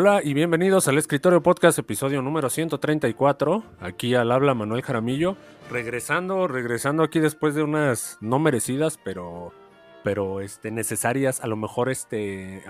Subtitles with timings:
[0.00, 3.64] Hola y bienvenidos al Escritorio Podcast, episodio número 134.
[3.80, 5.36] Aquí al habla Manuel Jaramillo.
[5.72, 9.52] Regresando, regresando aquí después de unas no merecidas, pero,
[10.04, 11.40] pero este, necesarias.
[11.40, 12.62] A lo mejor este.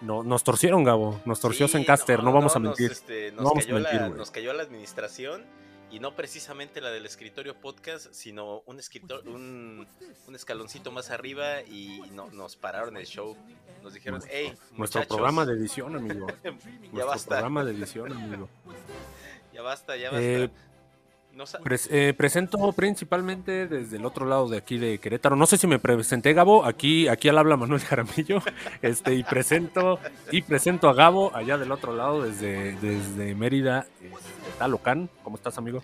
[0.00, 1.20] no, nos torcieron, Gabo.
[1.26, 2.90] Nos torció Sí, Zencaster, no, vamos a mentir.
[2.90, 5.44] este, nos No vamos a cayó mentir, nos cayó la administración
[5.90, 9.86] y no precisamente la del escritorio podcast, sino un escritor, un,
[10.26, 13.36] un escaloncito más arriba y no, nos pararon el show.
[13.82, 16.26] Nos dijeron, hey, Nuestro programa de edición, amigo.
[16.44, 18.48] ya Nuestro basta, programa de edición, amigo.
[19.54, 20.26] ya basta, ya basta.
[20.26, 20.50] Eh,
[21.62, 25.36] Pres- eh, presento principalmente desde el otro lado de aquí de Querétaro.
[25.36, 26.64] No sé si me presenté, Gabo.
[26.64, 28.40] Aquí, aquí al habla Manuel Jaramillo.
[28.82, 29.98] Este, y presento,
[30.30, 35.10] y presento a Gabo allá del otro lado, desde, desde Mérida, este, Talocán.
[35.22, 35.82] ¿Cómo estás, amigo?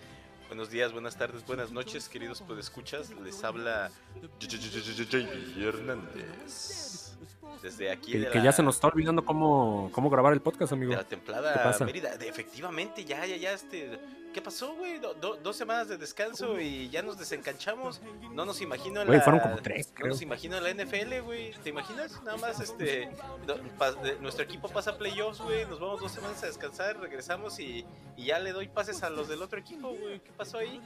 [0.48, 3.10] Buenos días, buenas tardes, buenas noches, queridos podescuchas.
[3.24, 3.90] Les habla
[4.38, 5.26] JJ
[5.58, 7.16] Hernández.
[7.62, 10.40] Desde aquí Que, de que la- ya se nos está olvidando cómo, cómo grabar el
[10.40, 10.90] podcast, amigo.
[10.90, 11.84] De la ¿Qué templada pasa?
[11.84, 12.16] Mérida.
[12.16, 13.98] De- efectivamente, ya, ya, ya, este.
[14.32, 14.98] ¿Qué pasó, güey?
[14.98, 18.00] Do- do- dos semanas de descanso y ya nos desencanchamos.
[18.32, 19.24] No nos imagino en Güey, la.
[19.24, 21.52] fueron como tres, No nos imagino en la NFL, güey.
[21.62, 22.22] ¿Te imaginas?
[22.24, 23.10] Nada más, este.
[23.46, 25.66] do- pa- de- nuestro equipo pasa playoffs, güey.
[25.66, 27.84] Nos vamos dos semanas a descansar, regresamos y,
[28.16, 30.20] y ya le doy pases a los del otro equipo, güey.
[30.20, 30.80] ¿Qué pasó ahí?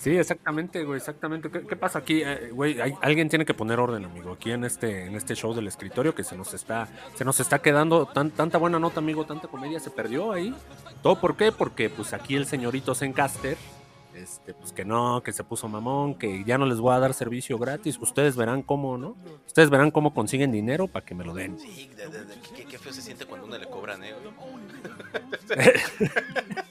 [0.00, 1.48] Sí, exactamente, güey, exactamente.
[1.50, 2.22] ¿Qué, qué pasa aquí?
[2.24, 5.54] Eh, Güey, hay- alguien tiene que poner orden, amigo, aquí en este, en este show
[5.54, 9.24] del escritorio que se nos está, se nos está quedando tan, tanta buena nota, amigo,
[9.26, 10.54] tanta comedia se perdió ahí.
[11.02, 11.52] ¿Todo por qué?
[11.52, 13.56] Porque pues aquí el señorito Zencaster,
[14.14, 17.12] este, pues que no, que se puso mamón, que ya no les voy a dar
[17.14, 17.98] servicio gratis.
[18.00, 19.16] Ustedes verán cómo, ¿no?
[19.46, 21.58] Ustedes verán cómo consiguen dinero para que me lo den.
[21.58, 24.14] Sí, de- de- de- qué, qué feo se siente cuando uno le cobran, eh.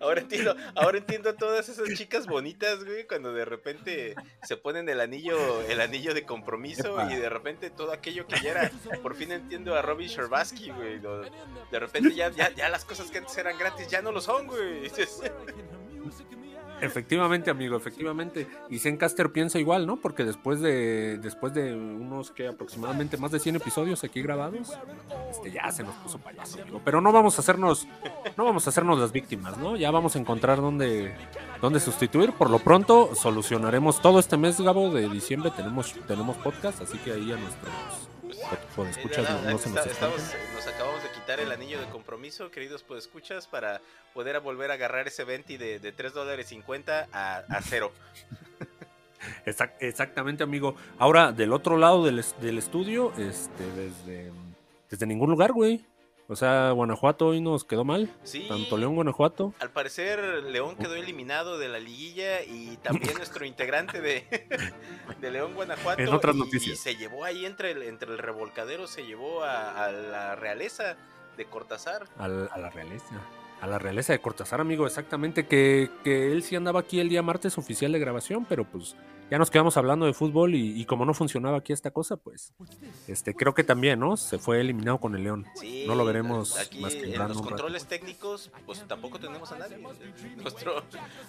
[0.00, 4.14] Ahora entiendo, ahora entiendo a todas esas chicas bonitas, güey, cuando de repente
[4.44, 7.12] se ponen el anillo, el anillo de compromiso Epa.
[7.12, 8.70] y de repente todo aquello que ya era,
[9.02, 11.00] por fin entiendo a Robin Sherbatsky, güey.
[11.00, 14.20] lo- De repente ya, ya, ya las cosas que antes eran gratis ya no lo
[14.20, 14.88] son, güey.
[16.80, 18.46] Efectivamente, amigo, efectivamente.
[18.68, 19.96] Y Zencaster piensa igual, ¿no?
[19.96, 24.72] Porque después de después de unos que aproximadamente más de 100 episodios aquí grabados,
[25.30, 26.80] este ya se nos puso payaso, amigo.
[26.84, 27.86] Pero no vamos a hacernos
[28.36, 29.76] no vamos a hacernos las víctimas, ¿no?
[29.76, 31.14] Ya vamos a encontrar dónde
[31.60, 32.32] dónde sustituir.
[32.32, 37.12] Por lo pronto solucionaremos todo este mes, Gabo, de diciembre tenemos tenemos podcast, así que
[37.12, 37.72] ahí a nuestros
[38.76, 40.54] pues, escuchas no, no se nos estamos- espanten.
[40.54, 43.82] nos acabamos de quitar el anillo de compromiso, queridos podescuchas, para
[44.14, 47.92] poder volver a agarrar ese 20 de, de 3 dólares 50 a, a cero.
[49.44, 50.74] Exact- exactamente, amigo.
[50.98, 54.32] Ahora, del otro lado del, del estudio, este, desde,
[54.88, 55.84] desde ningún lugar, güey.
[56.30, 58.10] O sea, Guanajuato hoy nos quedó mal.
[58.22, 58.46] Sí.
[58.48, 59.52] Tanto León, Guanajuato.
[59.60, 64.24] Al parecer, León quedó eliminado de la liguilla y también nuestro integrante de,
[65.20, 66.00] de León, Guanajuato.
[66.00, 66.72] En otras y- noticias.
[66.74, 70.96] Y se llevó ahí entre el, entre el revolcadero, se llevó a, a la realeza
[71.38, 72.04] de Cortázar.
[72.18, 73.14] al- a la realeza.
[73.62, 75.46] A la realeza de Cortázar, amigo, exactamente.
[75.46, 78.94] Que, que él sí andaba aquí el día martes oficial de grabación, pero pues
[79.30, 82.52] ya nos quedamos hablando de fútbol y, y como no funcionaba aquí esta cosa, pues
[83.06, 84.16] este creo que también, ¿no?
[84.16, 85.46] Se fue eliminado con el León.
[85.56, 87.40] Sí, No lo veremos aquí más que en los rato.
[87.42, 89.78] controles técnicos, pues tampoco tenemos a nadie.
[90.36, 90.82] Nuestro,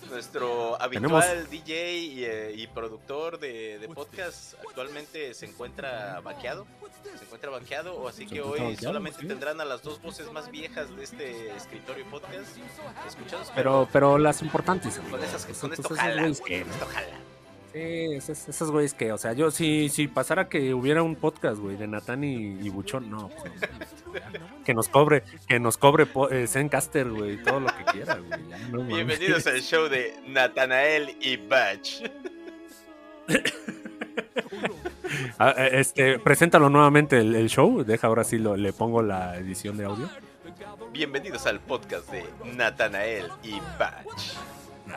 [0.09, 6.65] nuestro Tenemos- habitual DJ y, eh, y productor de, de podcast actualmente se encuentra banqueado.
[7.17, 9.27] Se encuentra banqueado, o así que hoy banqueado, solamente sí.
[9.27, 12.57] tendrán a las dos voces más viejas de este escritorio podcast
[13.07, 13.51] escuchados.
[13.55, 15.17] Pero, pero las importantes, amigo.
[15.17, 16.27] con, esas, con esto jala.
[17.71, 21.59] Sí, esos, esos güeyes que, o sea, yo si, si pasara que hubiera un podcast,
[21.59, 23.53] güey, de Natán y, y Buchón, no, pues,
[24.65, 28.49] que nos cobre, que nos cobre eh, Zencaster, güey, todo lo que quiera, güey.
[28.49, 28.95] ya, no mames.
[28.95, 32.03] Bienvenidos al show de Natanael y Batch.
[35.39, 39.37] Ah, eh, este, preséntalo nuevamente el, el show, deja ahora sí lo, le pongo la
[39.37, 40.09] edición de audio.
[40.91, 44.35] Bienvenidos al podcast de Natanael y Batch.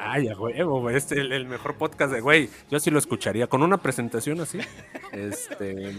[0.05, 3.63] Ay, a huevo, es el, el mejor podcast de, güey, yo sí lo escucharía, con
[3.63, 4.59] una presentación así,
[5.13, 5.95] este,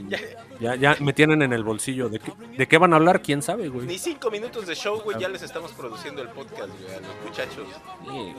[0.60, 3.22] ya, ya me tienen en el bolsillo, ¿de qué, de qué van a hablar?
[3.22, 3.88] ¿Quién sabe, güey?
[3.88, 7.16] Ni cinco minutos de show, güey, ya les estamos produciendo el podcast, güey, a los
[7.26, 7.68] muchachos.
[8.04, 8.34] Sí.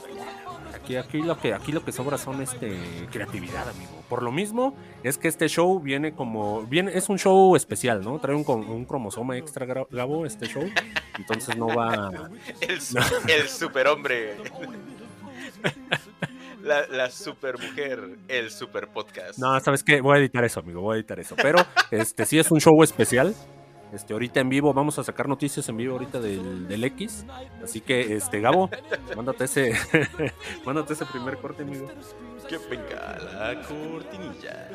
[0.75, 2.76] Aquí, aquí, lo que, aquí lo que sobra son este
[3.11, 3.93] creatividad, amigo.
[4.08, 6.62] Por lo mismo, es que este show viene como.
[6.64, 8.19] Viene, es un show especial, ¿no?
[8.19, 10.64] Trae un, un cromosoma extra, Gra- Gabo, este show.
[11.19, 12.11] Entonces no va.
[12.61, 14.34] El, su- el superhombre.
[16.62, 19.38] La, la supermujer, el super podcast.
[19.38, 20.00] No, ¿sabes qué?
[20.00, 20.81] Voy a editar eso, amigo.
[20.81, 21.37] Voy a editar eso.
[21.37, 21.58] Pero
[21.90, 23.34] este sí es un show especial.
[23.93, 27.26] Este, ahorita en vivo, vamos a sacar noticias en vivo ahorita del, del X.
[27.62, 28.69] Así que, este, Gabo,
[29.14, 29.72] mándate ese,
[30.66, 31.87] mándate ese primer corte, amigo.
[32.49, 34.70] Que venga la cortinilla.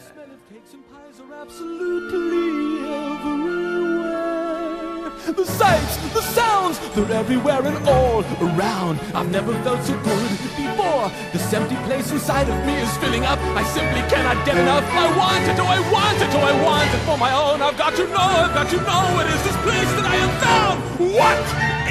[5.36, 9.00] The sights, the sounds, they're everywhere and all around.
[9.14, 11.12] I've never felt so good before.
[11.32, 13.40] This empty place inside of me is filling up.
[13.56, 14.84] I simply cannot get enough.
[14.92, 17.62] I want it, oh, I want it, oh, I want it for my own.
[17.62, 20.36] I've got to know, I've got to know what is this place that I have
[20.42, 20.78] found.
[21.14, 21.40] What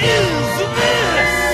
[0.02, 1.48] is this?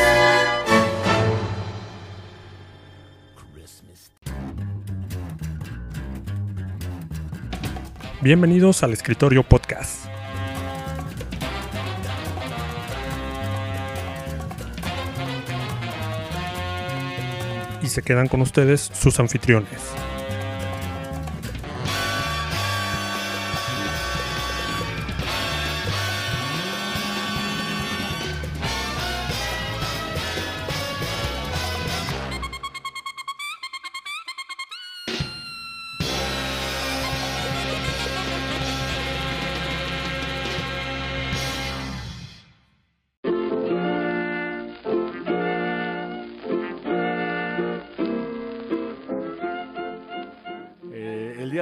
[8.22, 10.13] Bienvenidos al Escritorio Podcast.
[17.84, 19.68] Y se quedan con ustedes sus anfitriones.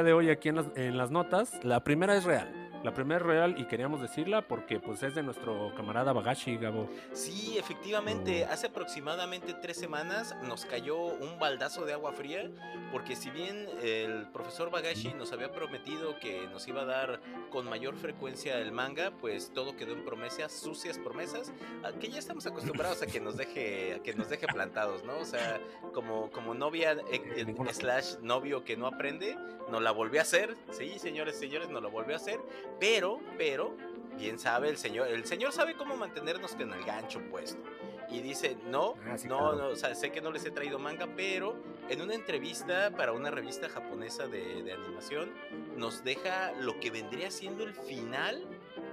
[0.03, 2.62] De hoy aquí en las, en las notas, la primera es real.
[2.83, 6.89] La primera es real y queríamos decirla porque pues es de nuestro camarada Bagashi, Gabo.
[7.13, 12.51] Sí, efectivamente, hace aproximadamente tres semanas nos cayó un baldazo de agua fría,
[12.91, 17.21] porque si bien el profesor Bagashi nos había prometido que nos iba a dar
[17.51, 21.53] con mayor frecuencia el manga, pues todo quedó en promesas, sucias promesas,
[21.85, 25.19] a que ya estamos acostumbrados a que nos deje, a que nos deje plantados, ¿no?
[25.19, 25.61] O sea,
[25.95, 29.37] como, como novia eh, eh, slash novio que no aprende,
[29.71, 32.41] nos la volvió a hacer, sí, señores, señores, nos lo volvió a hacer,
[32.81, 33.77] pero, pero,
[34.17, 37.63] bien sabe el señor, el señor sabe cómo mantenernos con el gancho puesto.
[38.11, 39.57] Y dice, no, Ah, sí, no, claro.
[39.57, 41.57] no, o sea, sé que no les he traído manga, pero
[41.89, 45.33] en una entrevista para una revista japonesa de, de animación,
[45.77, 48.47] nos deja lo que vendría siendo el final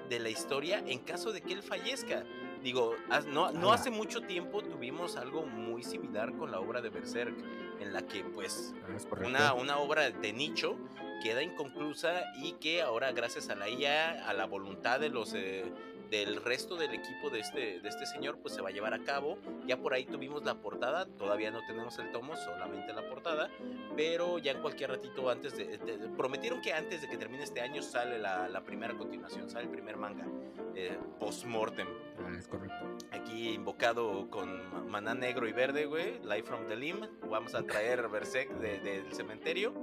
[0.08, 2.24] de la historia en caso de que él fallezca.
[2.64, 2.96] Digo,
[3.28, 7.36] no, no hace mucho tiempo tuvimos algo muy similar con la obra de Berserk,
[7.80, 10.78] en la que pues Ah, una, una obra de nicho
[11.20, 15.66] queda inconclusa y que ahora gracias a la IA, a la voluntad de los eh,
[16.10, 19.04] del resto del equipo de este, de este señor, pues se va a llevar a
[19.04, 19.38] cabo.
[19.68, 23.48] Ya por ahí tuvimos la portada, todavía no tenemos el tomo, solamente la portada,
[23.96, 27.62] pero ya en cualquier ratito antes de, de- prometieron que antes de que termine este
[27.62, 30.26] año sale la, la primera continuación, sale el primer manga,
[30.74, 31.88] eh, post-mortem
[32.18, 32.76] Ah, es correcto.
[33.12, 36.20] aquí invocado con ma- maná negro y verde, güey.
[36.24, 37.06] Live from the Limb.
[37.30, 39.74] Vamos a traer Berserk de- del cementerio.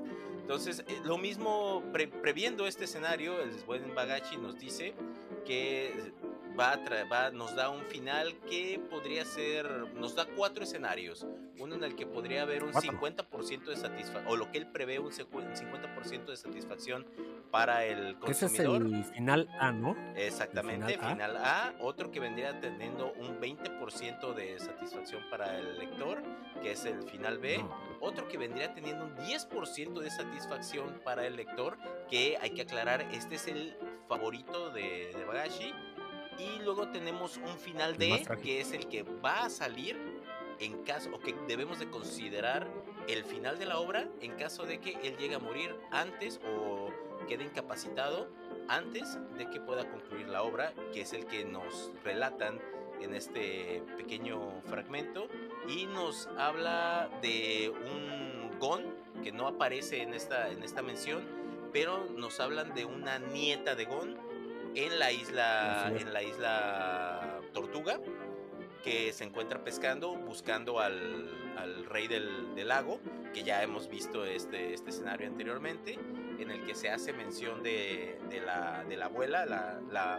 [0.46, 4.94] Entonces, eh, lo mismo, pre- previendo este escenario, el buen Bagachi nos dice
[5.44, 6.12] que
[6.56, 9.66] va a va- nos da un final que podría ser,
[9.96, 11.26] nos da cuatro escenarios.
[11.58, 12.92] Uno en el que podría haber un Cuatro.
[12.92, 17.04] 50% de satisfacción, o lo que él prevé, un 50% de satisfacción
[17.56, 18.82] para el Ese es consumidor.
[18.82, 19.96] el final A, ¿no?
[20.14, 21.12] Exactamente, final A.
[21.12, 21.74] final A.
[21.80, 26.22] Otro que vendría teniendo un 20% de satisfacción para el lector,
[26.62, 27.58] que es el final B.
[27.58, 27.74] No.
[28.00, 31.78] Otro que vendría teniendo un 10% de satisfacción para el lector,
[32.10, 33.74] que hay que aclarar, este es el
[34.06, 35.72] favorito de, de Bagashi.
[36.38, 39.96] Y luego tenemos un final D, que es el que va a salir
[40.60, 42.66] en caso, o que debemos de considerar
[43.08, 46.85] el final de la obra en caso de que él llegue a morir antes o
[47.26, 48.28] quede incapacitado
[48.68, 52.60] antes de que pueda concluir la obra, que es el que nos relatan
[53.00, 55.28] en este pequeño fragmento.
[55.68, 61.24] Y nos habla de un Gon que no aparece en esta, en esta mención,
[61.72, 64.16] pero nos hablan de una nieta de Gon
[64.74, 68.00] en la isla, en la isla Tortuga
[68.86, 73.00] que se encuentra pescando buscando al, al rey del, del lago,
[73.34, 75.98] que ya hemos visto este, este escenario anteriormente,
[76.38, 80.18] en el que se hace mención de, de la, de la abuela, la, la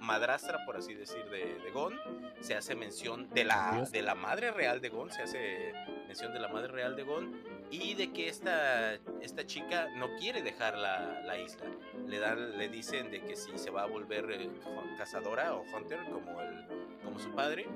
[0.00, 1.98] madrastra, por así decir, de, de Gon,
[2.40, 5.72] se hace mención de la, de la madre real de Gon, se hace
[6.06, 10.42] mención de la madre real de Gon, y de que esta, esta chica no quiere
[10.42, 11.66] dejar la, la isla.
[12.06, 14.48] Le, dan, le dicen de que si se va a volver eh,
[14.96, 16.64] cazadora o hunter como, el,
[17.04, 17.66] como su padre,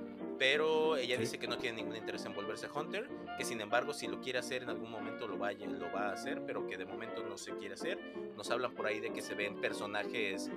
[0.43, 1.21] pero ella Sí.
[1.21, 3.09] dice que no tiene ningún interés en volverse hunter,
[3.39, 6.13] que sin embargo si lo quiere hacer en algún momento lo, vaya, lo va a
[6.15, 7.97] hacer, pero que de momento no se quiere hacer.
[8.37, 10.51] Nos hablan por ahí de que se ven personajes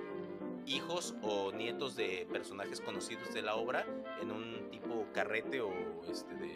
[0.66, 3.86] hijos o nietos de personajes conocidos de la obra
[4.20, 5.70] en un tipo carrete o
[6.10, 6.48] este de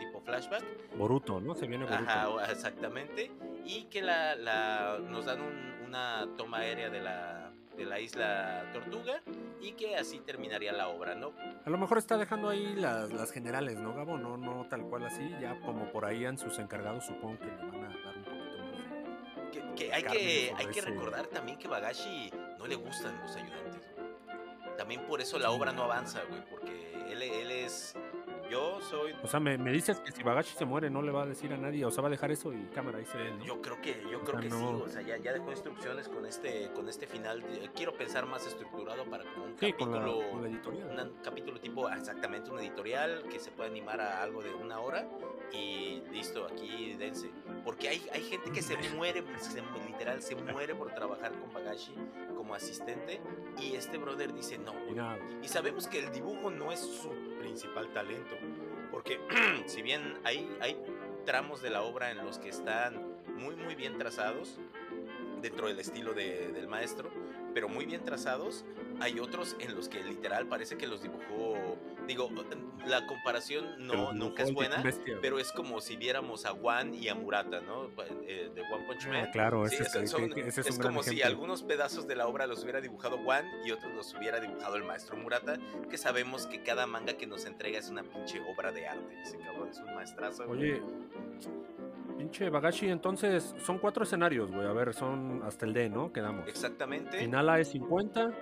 [0.00, 0.64] tipo flashback
[0.96, 1.54] Boruto, ¿no?
[1.54, 2.10] Se viene Boruto.
[2.10, 3.30] Ajá, exactamente.
[3.64, 7.41] Y que la, la- nos dan un- una toma aérea de la,
[7.84, 9.20] de la isla Tortuga
[9.60, 11.32] y que así terminaría la obra, ¿no?
[11.64, 14.18] A lo mejor está dejando ahí las, las generales, ¿no, Gabo?
[14.18, 15.28] No, no tal cual así.
[15.40, 18.58] Ya como por ahí en sus encargados supongo que le van a dar un poquito
[18.58, 19.50] más de...
[19.52, 23.34] Que, que hay, que hay que ese- recordar también que Bagashi no le gustan los
[23.36, 23.82] ayudantes.
[24.76, 26.61] también por eso la obra no avanza, güey, porque
[28.92, 31.26] soy O sea, me, me dices que si Bagashi se muere no le va a
[31.26, 33.44] decir a nadie, o sea, va a dejar eso y cámara, ahí se ve, ¿no?
[33.44, 35.50] Yo creo que, yo O creo sea, que sí, no- o sea, ya, ya dejó
[35.50, 37.40] instrucciones con este, con este final.
[37.42, 41.08] de- quiero pensar más estructurado para como un Sí, con la, capítulo, con la editorial.
[41.08, 45.08] un capítulo tipo exactamente un editorial que se pueda animar a algo de una hora
[45.52, 47.30] y listo, aquí dense.
[47.64, 51.94] Porque hay, hay gente que se muere, se- literal, se muere por trabajar con Bagashi
[52.36, 53.20] como asistente
[53.60, 54.72] y este brother dice no.
[54.72, 54.94] Y güey".
[54.94, 58.36] nada, Y sabemos que el dibujo no es su principal talento,
[58.92, 59.18] porque
[59.66, 60.76] si bien hay, hay
[61.26, 63.02] tramos de la obra en los que están
[63.34, 64.58] muy muy bien trazados,
[65.40, 67.10] dentro del estilo de- del maestro,
[67.54, 68.64] pero muy bien trazados,
[69.00, 72.30] hay otros en los que literal parece que los dibujó, digo,
[72.86, 77.08] la comparación no, nunca es buena, bestia, pero es como si viéramos a Wan y
[77.08, 77.86] a Murata, ¿no?
[78.26, 79.24] Eh, De One Punch Man.
[79.26, 81.62] Ah, claro, Sí, ese, es, son- que- que ese es, es un como si algunos
[81.62, 85.16] pedazos de la obra los hubiera dibujado Wan y otros los hubiera dibujado el maestro
[85.16, 85.56] Murata,
[85.88, 89.22] que sabemos que cada manga que nos entrega es una pinche obra de arte.
[89.22, 90.46] Ese cabrón es un maestrazo.
[90.46, 90.72] güey.
[90.72, 90.82] Oye,
[92.18, 94.66] pinche Bagashi, entonces son cuatro escenarios, güey.
[94.66, 96.12] A ver, son hasta el D, ¿no?
[96.12, 96.48] Quedamos.
[96.48, 97.18] Exactamente.
[97.18, 98.32] Final A es 50,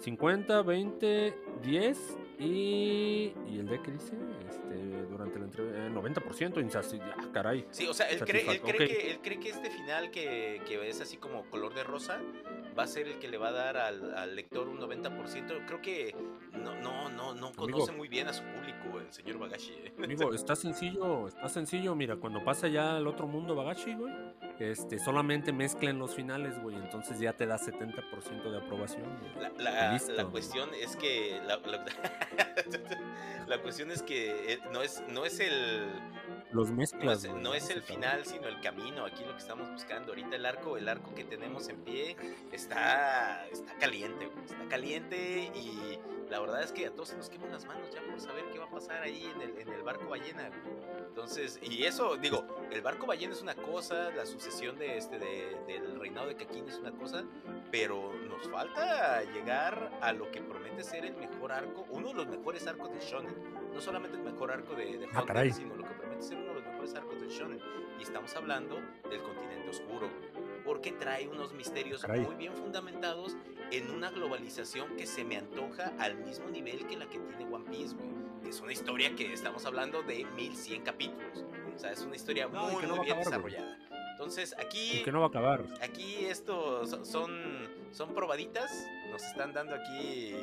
[0.00, 4.12] 50, 20, 10 y, y el D que dice
[4.48, 6.54] este, durante la entrevista, 90%.
[6.60, 7.66] insasi- Ah, caray.
[7.70, 10.88] Sí, o sea, él cree, él cree que, él cree que este final que, que
[10.88, 12.20] es así como color de rosa
[12.78, 15.64] va a ser el que le va a dar al, al lector un 90%.
[15.66, 16.14] Creo que
[16.56, 19.72] no, no, no, no conoce muy bien a su público el señor Bagashi.
[19.72, 19.92] ¿eh?
[20.02, 21.94] Amigo, está sencillo, está sencillo.
[21.94, 24.12] Mira, cuando pasa ya al otro mundo Bagashi, güey,
[24.58, 26.76] este, solamente mezclen los finales, güey.
[26.76, 29.04] Entonces ya te da 70% de aprobación.
[29.20, 29.34] güey.
[29.58, 30.12] La, la- Listo.
[30.12, 31.84] la cuestión es que la, la-
[33.46, 35.90] la cuestión es que eh, no es no es el
[36.52, 37.24] Los no mezclas.
[37.24, 40.36] es, güey, no es el final sino el camino aquí lo que estamos buscando ahorita
[40.36, 42.16] el arco el arco que tenemos en pie
[42.52, 45.98] está está caliente güey, está caliente y
[46.30, 48.58] la verdad es que a todos se nos queman las manos ya por saber qué
[48.58, 51.06] va a pasar ahí en el, en el barco ballena güey.
[51.06, 55.56] entonces y eso digo el barco ballena es una cosa la sucesión de este de-
[55.66, 57.24] del reinado de Kakin es una cosa
[57.70, 62.26] pero nos falta llegar a lo que promete ser el mejor arco, uno de los
[62.28, 63.34] mejores arcos de Shonen.
[63.72, 65.52] No solamente el mejor arco de, de Ah, Hunter, caray.
[65.52, 67.60] sino lo que promete ser uno de los mejores arcos de Shonen.
[67.98, 68.76] Y estamos hablando
[69.10, 70.08] del continente oscuro,
[70.66, 72.20] porque trae unos misterios Caray.
[72.20, 73.36] muy bien fundamentados
[73.70, 77.64] en una globalización que se me antoja al mismo nivel que la que tiene One
[77.70, 78.08] Piece, güey.
[78.42, 81.44] Que es una historia que estamos hablando de 1100 capítulos.
[81.74, 83.78] O sea, es una historia No, muy, no muy bien acabar, desarrollada.
[84.12, 85.64] Entonces, aquí que no va a acabar.
[85.82, 88.70] Aquí esto so- son, son probaditas.
[89.10, 90.34] Nos están dando aquí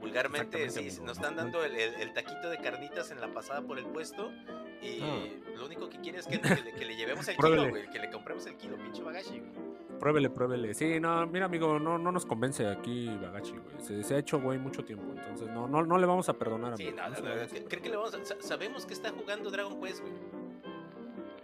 [0.00, 3.78] vulgarmente, sí, nos están dando el, el- el taquito de carnitas en la pasada por
[3.78, 4.30] el puesto.
[4.82, 5.24] Y Ah.
[5.56, 7.98] lo único que quiere es que, que le, que le llevemos el kilo, güey, que
[7.98, 9.40] le compremos el kilo, pinche bagashi.
[9.40, 9.68] güey.
[9.98, 10.74] Pruébele, pruébele.
[10.74, 13.84] Sí, no, mira, amigo, no, no nos convence aquí Bagachi, güey.
[13.84, 15.04] Se, se ha hecho, güey, mucho tiempo.
[15.12, 16.98] Entonces, no, no, no le vamos a perdonar, Sí, amigo.
[16.98, 18.94] no, No no, no, lo vamos a ¿cre- ¿cree que le vamos a- Sabemos que
[18.94, 20.12] está jugando Dragon Quest, güey.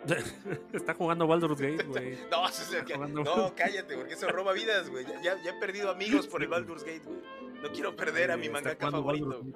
[0.72, 2.18] Está jugando Baldur's Gate, güey.
[2.30, 5.04] No, eso es el que- jugando- no, cállate, porque eso roba vidas, güey.
[5.06, 7.18] Ya, ya- ya he perdido amigos por el Baldur's Gate, güey.
[7.62, 9.26] No quiero perder a mi mangaka favorito.
[9.28, 9.54] Baldur's.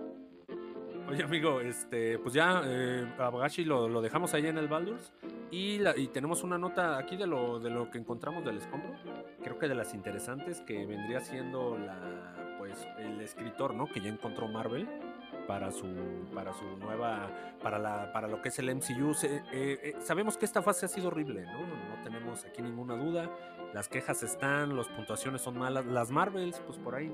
[1.09, 5.11] Oye, amigo, este, pues ya eh, a Bagashi lo, lo dejamos ahí en el Baldur's
[5.51, 8.91] y, la- y tenemos una nota aquí de lo, de lo que encontramos del escombro.
[9.43, 13.87] Creo que de las interesantes que vendría siendo la, pues, el escritor, ¿no?
[13.87, 14.87] Que ya encontró Marvel
[15.47, 15.87] para su,
[16.35, 17.31] para su nueva,
[17.63, 19.13] para la, para lo que es el MCU.
[19.23, 21.61] Eh, eh, sabemos que esta fase ha sido horrible, ¿no?
[21.67, 23.31] No tenemos aquí ninguna duda.
[23.73, 25.87] Las quejas están, las puntuaciones son malas.
[25.87, 27.11] Las Marvels, pues por ahí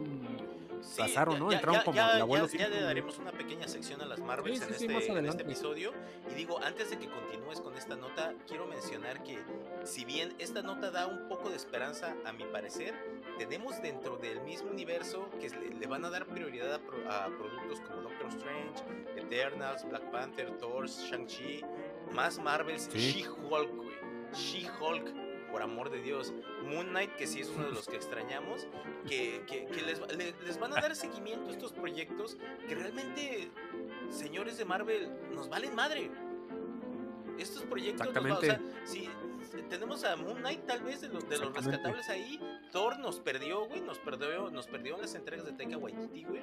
[0.84, 1.50] Sí, pasaron, ¿no?
[1.50, 4.20] ya- Entraron ya- como ya- el abuelo ya- le daremos una pequeña sección a las
[4.20, 5.92] Marvels Sí, sí, este, en este episodio.
[6.30, 9.38] Y digo, antes de que continúes con esta nota, quiero mencionar que
[9.84, 12.94] si bien esta nota da un poco de esperanza, a mi parecer,
[13.38, 17.26] tenemos dentro del mismo universo que le, le van a dar prioridad a, pro- a
[17.26, 18.82] productos como Doctor Strange,
[19.16, 21.62] Eternals, Black Panther, Thor, Shang-Chi,
[22.12, 22.88] más Marvels.
[22.94, 23.70] She-Hulk.
[24.34, 25.23] She-Hulk.
[25.54, 26.32] Por amor de Dios,
[26.64, 28.66] Moon Knight, que sí es uno de los que extrañamos,
[29.06, 32.74] que, que- que les, va- le- les van a dar seguimiento a estos proyectos que
[32.74, 33.52] realmente,
[34.10, 36.10] señores de Marvel, nos valen madre.
[37.38, 39.08] Estos proyectos, nos va- o sea, si
[39.70, 41.70] tenemos a Moon Knight tal vez de los, de los Exactamente.
[41.70, 42.40] rescatables ahí,
[42.72, 46.42] Thor nos perdió, güey, nos perdió, nos perdió en las entregas de Taika Waititi, güey.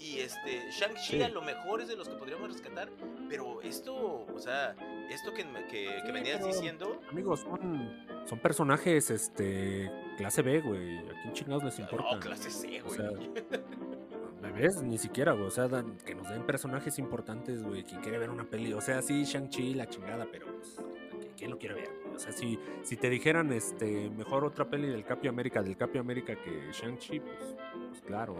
[0.00, 1.22] Y este, Shang-Chi Sí.
[1.22, 2.88] a lo mejor es de los que podríamos rescatar,
[3.28, 3.94] pero esto,
[4.32, 4.74] o sea,
[5.10, 10.42] esto que, me- que, que Sí, venías pero- diciendo, Amigos, son, son personajes este clase
[10.42, 10.98] B, güey.
[10.98, 12.12] ¿A quién chingados les importa?
[12.14, 12.96] no, clase C, O güey.
[12.96, 13.10] sea,
[14.54, 14.82] ¿Ves?
[14.82, 15.46] Ni siquiera, güey.
[15.46, 17.82] O sea, dan- que nos den personajes importantes, güey.
[17.82, 18.72] Quien quiere ver una peli.
[18.72, 21.90] O sea, sí, Shang-Chi, la chingada, pero pues, ¿qui- ¿quién lo quiere ver?
[22.14, 26.00] O sea, si, si te dijeran este mejor otra peli del Capio América, del Capio
[26.00, 27.56] América que Shang-Chi, pues,
[27.88, 28.36] pues claro.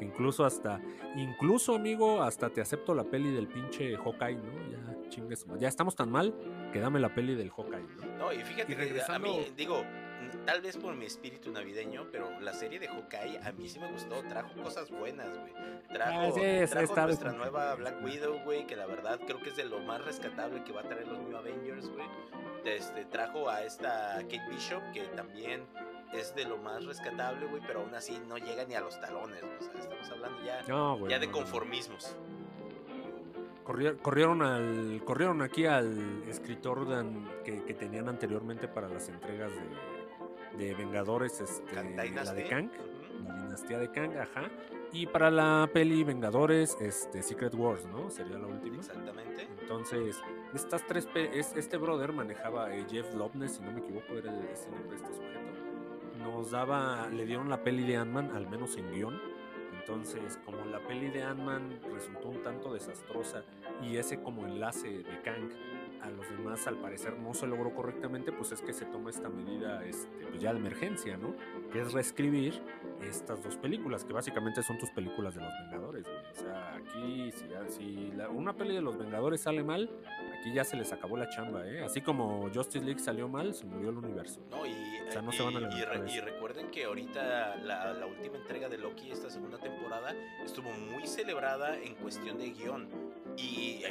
[0.00, 0.80] Incluso hasta,
[1.16, 4.70] incluso amigo, hasta te acepto la peli del pinche Hawkeye, ¿no?
[4.70, 6.34] Ya chingues, ya estamos tan mal
[6.72, 8.18] que dame la peli del Hawkeye, ¿no?
[8.18, 9.84] No, y fíjate Y que a regresando- mí, digo,
[10.46, 13.90] tal vez por mi espíritu navideño, pero la serie de Hawkeye a mí sí me
[13.92, 15.52] gustó, trajo cosas buenas, güey.
[15.92, 18.02] Trajo, Ah, sí, trajo está nuestra nueva Black.
[18.02, 20.84] Widow, güey, que la verdad creo que es de lo más rescatable que va a
[20.88, 22.06] traer los New Avengers, güey.
[22.64, 25.62] Este, trajo a esta Kate Bishop, que también
[26.12, 29.40] es de lo más rescatable, güey, pero aún así no llega ni a los talones,
[29.40, 29.56] güey.
[29.56, 31.10] O sea, estamos hablando ya, No, güey.
[31.10, 32.16] ya de no, conformismos.
[33.64, 39.50] Corrier- Corrieron, al, corrieron aquí al escritor dan- que, que tenían anteriormente para las entregas
[40.58, 42.70] de, de Vengadores, este, la de Kang,
[43.26, 44.50] la dinastía de Kang, ajá.
[44.92, 48.10] Y para la peli Vengadores, este, Secret Wars, ¿no?
[48.10, 48.76] Sería la última.
[48.76, 49.48] Exactamente.
[49.62, 50.20] Entonces,
[50.54, 54.44] estas tres, es- este brother manejaba eh, Jeff Loveness, si no me equivoco, era el-
[54.46, 55.40] ese nombre de este sujeto.
[56.24, 59.20] Nos daba, le dieron la peli de Ant-Man, al menos en guion.
[59.80, 63.44] Entonces, como la peli de Ant-Man resultó un tanto desastrosa
[63.82, 65.50] y ese como enlace de Kang
[66.00, 69.28] a los demás al parecer no se logró correctamente, pues es que se toma esta
[69.28, 71.34] medida este, pues ya de emergencia, ¿no?
[71.70, 72.62] Que es reescribir
[73.02, 76.16] estas dos películas, que básicamente son tus películas de los Vengadores, güey.
[76.30, 79.90] O sea, aquí si, si la- una peli de los Vengadores sale mal,
[80.44, 81.82] aquí ya se les acabó la chamba, ¿eh?
[81.82, 84.40] Así como Justice League salió mal, se murió el universo.
[84.50, 84.72] No, y,
[85.08, 88.06] O sea, no y- se van a y re- y recuerden que ahorita la, la
[88.06, 92.88] última entrega de Loki, esta segunda temporada, estuvo muy celebrada en cuestión de guion.
[93.38, 93.82] Y,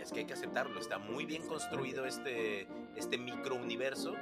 [0.00, 4.14] es que hay que aceptarlo, está muy bien construido este, este microuniverso,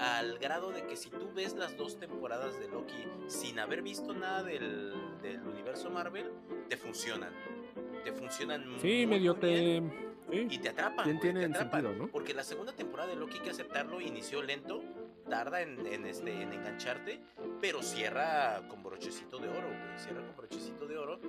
[0.00, 4.14] al grado de que si tú ves las dos temporadas de Loki sin haber visto
[4.14, 6.30] nada del, del universo Marvel,
[6.70, 7.30] te funcionan.
[8.04, 10.05] Te funcionan Sí, muy, medio bien te...
[10.30, 10.46] sí.
[10.50, 11.04] y te atrapan.
[11.06, 12.12] Tien- güey, te atrapan, sentido, ¿no?
[12.12, 14.82] Porque la segunda temporada de Loki, hay que aceptarlo, inició lento,
[15.28, 17.20] tarda en, en, este, en engancharte,
[17.60, 19.98] pero cierra con brochecito de oro, güey.
[19.98, 21.20] Cierra con brochecito de oro.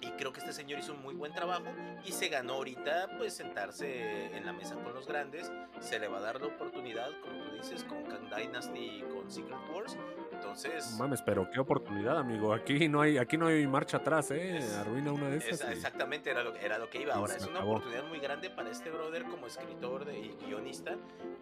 [0.00, 1.64] Y creo que este señor hizo un muy buen trabajo
[2.04, 5.50] y se ganó ahorita, pues, sentarse en la mesa con los grandes.
[5.80, 9.30] Se le va a dar la oportunidad, como tú dices, con Kang Dynasty y con
[9.30, 9.96] Secret Wars.
[10.42, 12.52] Entonces, Mames, pero qué oportunidad, amigo.
[12.52, 14.58] Aquí no hay, aquí no hay marcha atrás, ¿eh?
[14.58, 15.68] Es- Arruina una de esas.
[15.70, 17.14] Y- exactamente era lo, era lo que iba.
[17.14, 17.72] Ahora es una acabó.
[17.76, 20.96] oportunidad muy grande para este brother como escritor de, y guionista,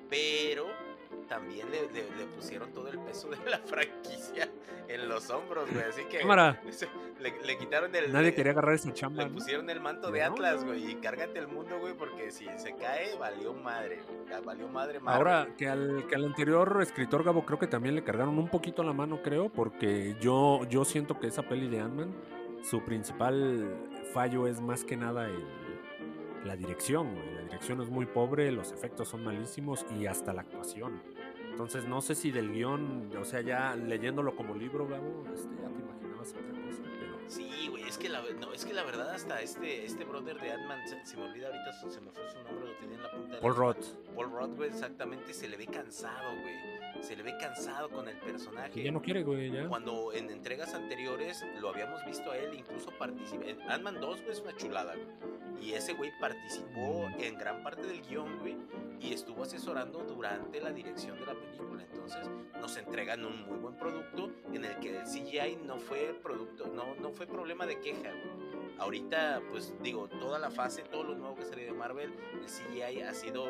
[0.09, 0.67] pero
[1.29, 4.49] también le, le- le pusieron todo el peso de la franquicia
[4.89, 5.85] en los hombros, güey.
[5.85, 6.23] Así que
[7.21, 8.13] le, le quitaron el.
[8.13, 9.25] Nadie quería agarrar esa chamba.
[9.25, 12.75] Le pusieron el manto de Atlas, güey, y cárgate el mundo, güey, porque si se
[12.77, 14.41] cae, valió madre, güey.
[14.45, 15.19] Valió madre, madre.
[15.19, 18.83] Ahora, que al, que al anterior escritor Gabo creo que también le cargaron un poquito
[18.83, 22.15] la mano, creo, porque yo, yo siento que esa peli de Ant-Man,
[22.63, 23.77] su principal
[24.13, 25.45] fallo es más que nada el,
[26.45, 27.35] la dirección, güey.
[27.35, 31.03] La dirección es muy pobre, los efectos son malísimos y hasta la actuación.
[31.51, 35.69] Entonces no sé si del guion, o sea, ya leyéndolo como libro, Gabo, este, ya
[35.69, 37.19] te imaginabas otra cosa, pero...
[37.29, 40.53] Sí, güey, es que la, no, es que la verdad hasta este, este brother de
[40.53, 43.11] Ant-Man, se, se me olvida ahorita, se me fue su nombre, lo tenía en la
[43.11, 43.57] punta de Paul.
[43.57, 46.81] Roth, Paul Rudd, güey, exactamente, se le ve cansado, güey.
[47.03, 48.83] Se le ve cansado con el personaje.
[48.83, 49.69] ya no quiere, güey, ya.
[49.69, 53.57] Cuando en entregas anteriores lo habíamos visto a él incluso participar.
[53.69, 55.07] Ant-Man 2, güey, es una chulada, güey.
[55.61, 57.21] Y ese güey participó Mm.
[57.21, 58.57] en gran parte del guion, güey.
[59.01, 61.83] Y estuvo asesorando durante la dirección de la película.
[61.91, 62.29] Entonces
[62.61, 66.95] nos entregan un muy buen producto en el que el CGI no fue producto, no,
[66.97, 68.51] no fue problema de queja, güey.
[68.79, 73.03] Ahorita, pues digo, toda la fase, todo lo nuevo que salió de Marvel, el CGI
[73.03, 73.47] ha sido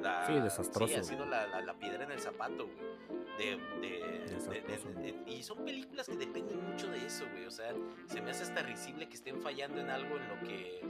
[0.00, 3.21] la, Sí, desastroso, sí, ha sido la, la- la piedra en el zapato, güey.
[3.38, 3.58] De,
[5.26, 7.46] y son películas que dependen mucho de eso, güey.
[7.46, 7.72] O sea,
[8.06, 10.80] se me hace hasta risible que estén fallando en algo en lo que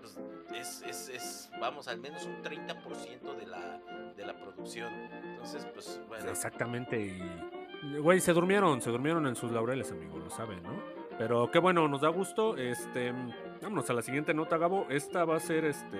[0.00, 0.18] pues,
[0.54, 3.80] es, es, es, vamos, al menos un 30% de la,
[4.16, 4.92] de la producción.
[4.92, 6.30] Entonces, pues, bueno.
[6.30, 10.82] Exactamente, y güey, se durmieron, se durmieron en sus laureles, amigo, lo saben, ¿no?
[11.18, 12.56] Pero qué bueno, nos da gusto.
[12.56, 13.12] Este,
[13.62, 14.86] vámonos a la siguiente nota, Gabo.
[14.90, 15.98] Esta va a ser, este,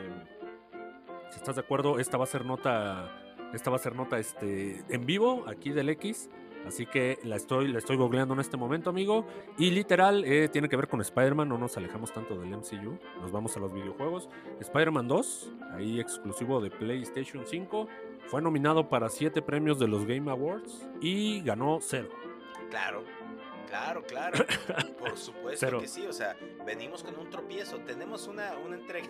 [1.30, 3.10] si estás de acuerdo, esta va a ser nota,
[3.52, 6.28] esta va a ser nota, este, en vivo aquí del X.
[6.66, 9.24] Así que la estoy, la estoy googleando en este momento, amigo.
[9.56, 11.48] Y literal, eh, tiene que ver con Spider-Man.
[11.48, 12.98] No nos alejamos tanto del MCU.
[13.20, 14.28] Nos vamos a los videojuegos.
[14.58, 17.86] Spider-Man 2, ahí exclusivo de PlayStation 5.
[18.26, 22.08] Fue nominado para 7 premios de los Game Awards y ganó 0.
[22.68, 23.04] Claro,
[23.68, 24.44] claro, claro.
[24.98, 25.78] Por supuesto Cero.
[25.80, 26.04] que sí.
[26.06, 27.78] O sea, venimos con un tropiezo.
[27.78, 29.08] Tenemos una, una entrega.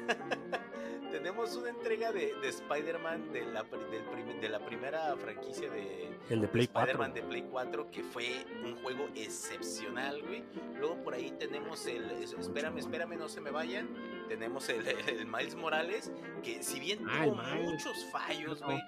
[1.10, 6.40] Tenemos una entrega de, de Spider-Man de la, del de la primera franquicia de El
[6.40, 6.80] de Play 4.
[6.92, 10.44] Spider-Man de Play 4, que fue un juego excepcional, güey.
[10.78, 12.10] Luego por ahí tenemos el.
[12.12, 13.88] es- Espérame, espérame, no se me vayan.
[14.28, 16.10] Tenemos el, el Miles Morales,
[16.42, 17.70] que si bien Ah, el tuvo Miles.
[17.70, 18.78] muchos fallos, güey.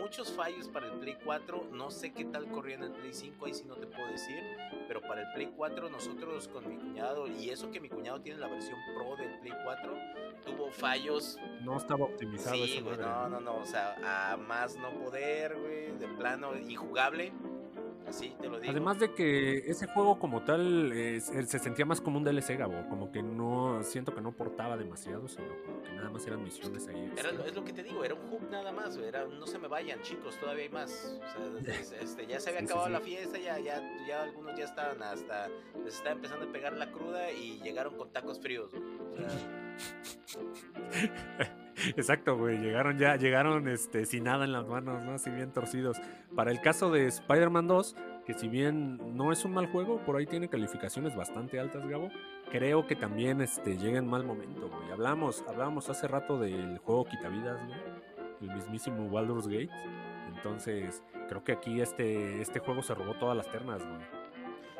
[0.00, 1.68] Muchos fallos para el Play 4.
[1.72, 4.42] No sé qué tal corría en el Play 5, ahí sí no te puedo decir.
[4.88, 8.38] Pero para el Play 4, nosotros con mi cuñado, y eso que mi cuñado tiene
[8.38, 9.94] la versión Pro del Play 4,
[10.44, 14.76] tuvo fallos No estaba optimizado Sí, esa güey, no, no, no, o sea, a más
[14.76, 17.32] no poder, güey, de plano, injugable,
[18.08, 18.70] así te lo digo.
[18.70, 22.56] Además de que ese juego como tal eh, se se sentía más como un DLC,
[22.58, 26.42] Gabo, como que no, siento que no portaba demasiado, sino como que nada más eran
[26.42, 27.10] misiones ahí.
[27.16, 27.46] Era, extra.
[27.46, 30.00] es lo que te digo, era un hub nada más, era, no se me vayan,
[30.02, 31.18] chicos, todavía hay más.
[31.24, 32.92] O sea, es- este, ya se había Sí, acabado sí.
[32.92, 35.48] la fiesta, ya, ya, ya algunos ya estaban hasta,
[35.84, 38.72] les estaba empezando a pegar la cruda y llegaron con tacos fríos.
[38.74, 39.28] O sea,
[41.96, 45.14] Exacto, güey, llegaron ya, llegaron este, sin nada en las manos, ¿no?
[45.14, 45.96] Así bien torcidos.
[46.34, 50.16] Para el caso de Spider-Man 2, que si bien no es un mal juego, por
[50.16, 52.10] ahí tiene calificaciones bastante altas, Gabo,
[52.50, 54.92] creo que también este, llega en mal momento, güey.
[54.92, 57.80] Hablamos, hablábamos hace rato del juego Quitavidas, güey,
[58.42, 59.70] el mismísimo Baldur's Gate.
[60.36, 64.22] Entonces, creo que aquí este, este juego se robó todas las ternas, güey.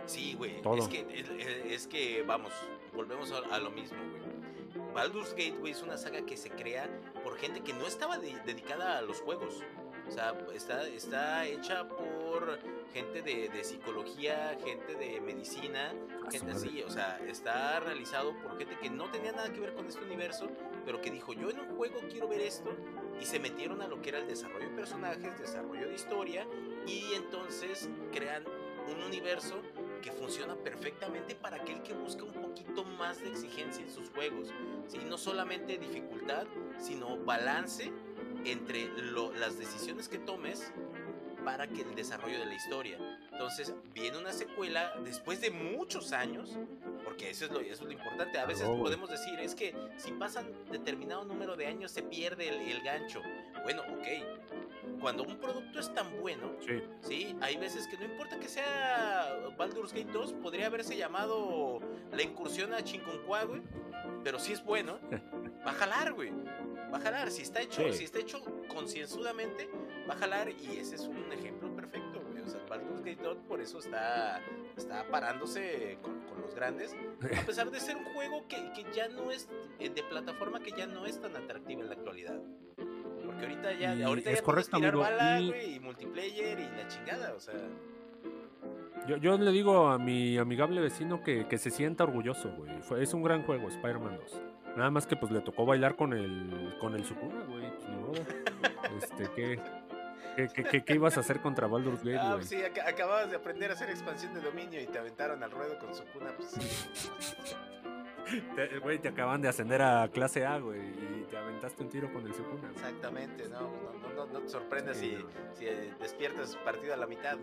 [0.05, 0.57] Sí, güey.
[0.79, 1.31] Es que, es,
[1.67, 2.53] es que, vamos,
[2.95, 4.52] volvemos a, a lo mismo, güey.
[4.93, 6.89] Baldur's Gate, güey, es una saga que se crea
[7.25, 9.63] por gente que no estaba de- dedicada a los juegos.
[10.09, 12.59] O sea, está, está hecha por
[12.93, 15.95] gente de, de psicología, gente de medicina,
[16.27, 16.83] A gente así.
[16.83, 20.49] O sea, está realizado por gente que no tenía nada que ver con este universo,
[20.85, 22.71] pero que dijo, yo en un juego quiero ver esto.
[23.21, 26.47] Y se metieron a lo que era el desarrollo de personajes, desarrollo de historia,
[26.87, 28.45] y entonces crean
[28.93, 29.63] un universo
[30.03, 34.49] que funciona perfectamente para aquel que busca un poquito más de exigencia en sus juegos.
[34.89, 34.99] ¿sí?
[35.09, 36.47] No solamente dificultad,
[36.79, 37.91] sino balance
[38.45, 40.73] entre lo- las decisiones que tomes
[41.45, 42.99] para que el desarrollo de la historia.
[43.33, 46.57] Entonces viene una secuela después de muchos años,
[47.05, 48.39] porque eso es lo, eso es lo importante.
[48.39, 48.81] A veces güey.
[48.81, 53.21] podemos decir, es que si pasan determinado número de años se pierde el, el gancho.
[53.65, 54.62] Bueno, ok.
[55.03, 56.81] Cuando un producto es tan bueno, Sí.
[57.01, 61.81] Sí, hay veces que no importa que sea Baldur's Gate 2, podría haberse llamado
[62.13, 63.63] La incursión a Chinconcuá, güey.
[64.25, 64.99] Pero si es bueno,
[65.67, 66.31] va a jalar, güey.
[66.93, 67.31] Va a jalar.
[67.33, 67.99] Si está hecho, Sí.
[67.99, 69.69] si está hecho concienzudamente,
[70.09, 70.51] va a jalar.
[70.51, 72.43] Y ese es un ejemplo perfecto, güey.
[72.43, 74.41] O sea, Baldur's Gate 2 por eso está,
[74.77, 76.95] está parándose con, con los grandes.
[77.37, 79.49] A pesar de ser un juego que, que ya no es
[79.81, 82.41] eh, de plataforma, que ya no es tan atractivo en la actualidad.
[83.43, 85.81] Porque ahorita ya, Y ahorita es ya puedes correcto, tirar amigo, bala, y- güey, y
[85.81, 87.55] multiplayer y la chingada, o sea.
[89.09, 92.71] Yo, yo le digo a mi amigable vecino que, que se sienta orgulloso, güey.
[93.03, 94.41] Es un gran juego, Spider-Man 2.
[94.77, 97.65] Nada más que pues le tocó bailar con el con el Sukuna, güey.
[98.07, 98.23] Pues.
[99.03, 99.59] Este, ¿qué,
[100.37, 102.45] qué, qué- qué- qué ibas a hacer contra Baldur's Gate, Ah, güey?
[102.45, 105.79] sí, ac- acababas de aprender a hacer expansión de dominio y te aventaron al ruedo
[105.79, 106.61] con su cuna, pues sí.
[108.57, 112.13] Te- Güey, te acaban de ascender a clase A, güey, y te aventaste un tiro
[112.13, 112.71] con el Sukuna.
[112.71, 115.29] Exactamente, no, no, no, no, no te sorprendas Sí, si, no.
[115.55, 117.37] si eh, despiertas partido a la mitad.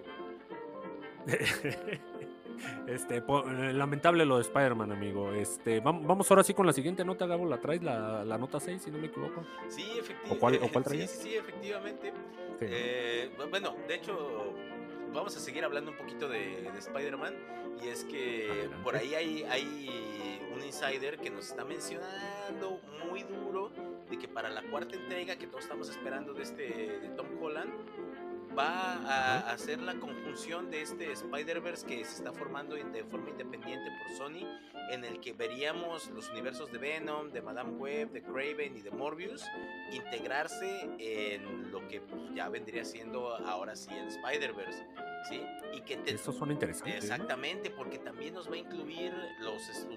[2.87, 5.31] Este, eh, lamentable lo de Spider-Man, amigo.
[5.31, 7.45] Este, vam- vamos ahora sí con la siguiente nota, Gabo.
[7.45, 9.45] La traes, la, la nota 6, si no me equivoco.
[9.69, 10.39] Sí, ¿O efectivamente.
[10.39, 11.09] cuál- o cuál sí, traías?
[11.11, 12.11] sí, sí, efectivamente.
[12.59, 12.65] Sí.
[12.67, 14.53] Eh, bu- bueno, de hecho,
[15.13, 17.35] vamos a seguir hablando un poquito de, de Spider-Man.
[17.83, 23.71] Y es que por ahí hay, hay un insider que nos está mencionando muy duro
[24.09, 26.63] de que para la cuarta entrega que todos estamos esperando de este
[26.99, 27.71] de Tom Holland
[28.57, 33.89] va a hacer la conjunción de este Spider-Verse que se está formando de forma independiente
[33.91, 34.45] por Sony,
[34.91, 38.91] en el que veríamos los universos de Venom, de Madame Web, de Craven y de
[38.91, 39.43] Morbius
[39.91, 44.85] integrarse en lo que pues, ya vendría siendo ahora sí el Spider-Verse,
[45.29, 45.41] ¿sí?
[45.73, 46.91] Y que te- Eso suena interesante.
[46.91, 46.97] ¿eh?
[46.97, 49.13] Exactamente, porque también nos va a incluir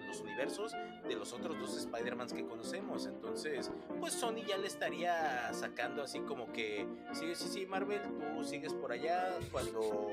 [0.06, 0.72] los, universos
[1.08, 3.06] de los otros dos Spider-Mans que conocemos.
[3.06, 3.70] Entonces,
[4.00, 8.00] pues Sony ya le estaría sacando así como que, sí, sí, sí, Marvel,
[8.34, 10.12] tú sigues por allá cuando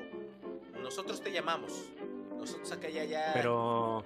[0.81, 1.89] nosotros te llamamos.
[2.38, 3.31] Nosotros acá ya.
[3.33, 4.03] Pero,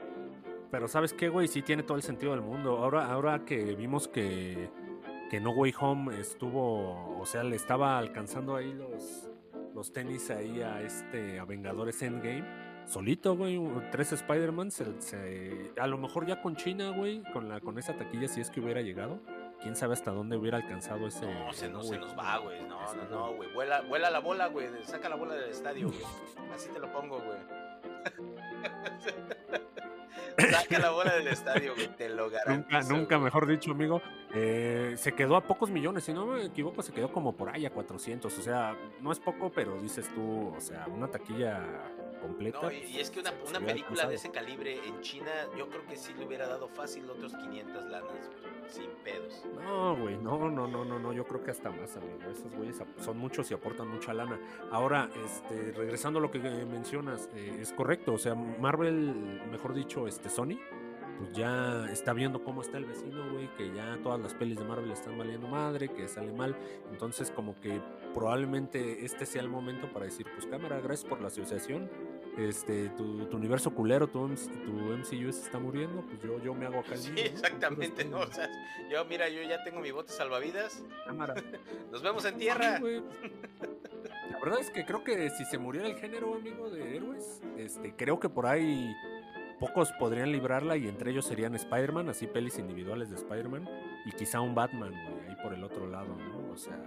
[0.72, 1.48] pero ¿sabes qué, güey?
[1.48, 2.78] Sí tiene todo el sentido del mundo.
[2.78, 4.70] Ahora, ahora que vimos que,
[5.30, 9.30] que No Way Home estuvo, o sea, le estaba alcanzando ahí los,
[9.76, 12.63] los tenis ahí a este, a Vengadores Endgame.
[12.86, 13.60] Solito, güey,
[13.92, 17.94] tres Spider-Man, se- se- a lo mejor ya con China, güey, con, la, con esa
[17.98, 19.20] taquilla, si es que hubiera llegado,
[19.62, 21.26] quién sabe hasta dónde hubiera alcanzado ese...
[21.26, 22.62] No, se, no, No se Way nos va, güey.
[22.64, 23.52] No, no, no, güey.
[23.54, 24.68] Vuela, vuela la bola, güey.
[24.84, 26.02] Saca la bola del estadio, güey.
[26.54, 27.38] Así te lo pongo, güey.
[30.52, 32.94] Saca la bola del estadio, güey, te lo Nunca, garantizo.
[32.94, 33.26] nunca güey.
[33.26, 34.02] mejor dicho, amigo.
[34.34, 37.66] Eh, se quedó a pocos millones, si no me equivoco, se quedó como por ahí
[37.66, 38.36] a 400.
[38.38, 41.62] O sea, no es poco, pero dices tú, o sea, una taquilla
[42.24, 42.60] completa.
[42.62, 45.86] No, y, y es que una, una película de ese calibre en China, yo creo
[45.86, 49.46] que sí le hubiera dado fácil otros 500 lanas, güey, sin pedos.
[49.64, 52.20] No, güey, no, no, no, no, no, yo creo que hasta más, amigo.
[52.32, 54.40] Esos güeyes son muchos y aportan mucha lana.
[54.72, 59.74] Ahora, este, regresando a lo que eh, mencionas, eh, es correcto, o sea, Marvel, mejor
[59.74, 60.58] dicho, este, Sony,
[61.18, 64.66] pues ya está viendo cómo está el vecino, güey, que ya todas las pelis de
[64.66, 66.56] Marvel están valiendo madre, que sale mal,
[66.92, 67.82] entonces como que
[68.14, 71.90] probablemente este sea el momento para decir, pues cámara, gracias por la asociación,
[72.38, 76.66] este, tu, tu universo culero, tu, tu MCU se está muriendo, pues yo, yo me
[76.66, 78.20] hago acá Sí, exactamente, ¿no?
[78.24, 78.50] O sea,
[78.90, 81.36] yo, mira, yo ya tengo mi bote salvavidas, cámara.
[81.92, 82.80] nos vemos en tierra.
[82.80, 83.04] güey.
[84.32, 87.94] La verdad es que creo que si se muriera el género, amigo, de héroes, este,
[87.96, 88.94] creo que por ahí
[89.60, 93.70] pocos podrían librarla y entre ellos serían Spider-Man, así pelis individuales de Spider-Man,
[94.06, 96.52] y quizá un Batman, güey, ahí por el otro lado, ¿no?
[96.52, 96.78] O sea,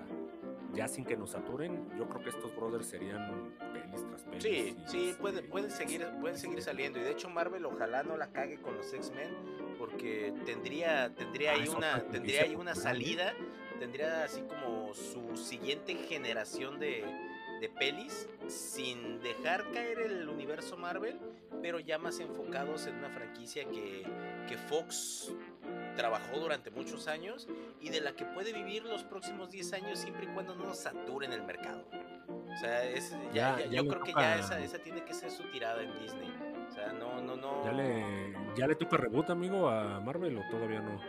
[0.76, 4.42] ya sin que nos saturen, yo creo que estos brothers serían pelis tras pelis.
[4.42, 7.00] Sí, y, sí, este, pueden, pueden, seguir, pueden seguir saliendo.
[7.00, 9.30] Y de hecho Marvel ojalá no la cague con los X-Men
[9.78, 13.34] porque tendría, tendría Ah, ahí una, tendría ahí una salida,
[13.78, 17.04] tendría así como su siguiente generación de,
[17.60, 21.18] de pelis sin dejar caer el universo Marvel,
[21.62, 24.04] pero ya más enfocados en una franquicia que,
[24.48, 25.32] que Fox
[25.96, 27.48] trabajó durante muchos años
[27.80, 30.78] y de la que puede vivir los próximos 10 años siempre y cuando no nos
[30.78, 31.84] saturen el mercado.
[32.28, 35.12] O sea, es, ya, Ya- ya- yo creo que toca- ya esa, esa tiene que
[35.14, 36.32] ser su tirada en Disney.
[36.68, 37.64] O sea, no, no, no.
[37.64, 41.00] ¿Ya le, ¿Ya le toca reboot, amigo, a Marvel o todavía no?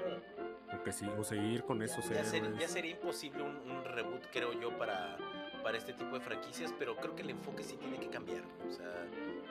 [0.71, 2.59] Porque sí, o seguir con esos Ya, ser- héroes.
[2.59, 5.17] ya sería imposible un, un reboot, creo yo, para,
[5.63, 8.43] para este tipo de franquicias, pero creo que el enfoque sí tiene que cambiar.
[8.67, 8.85] O sea,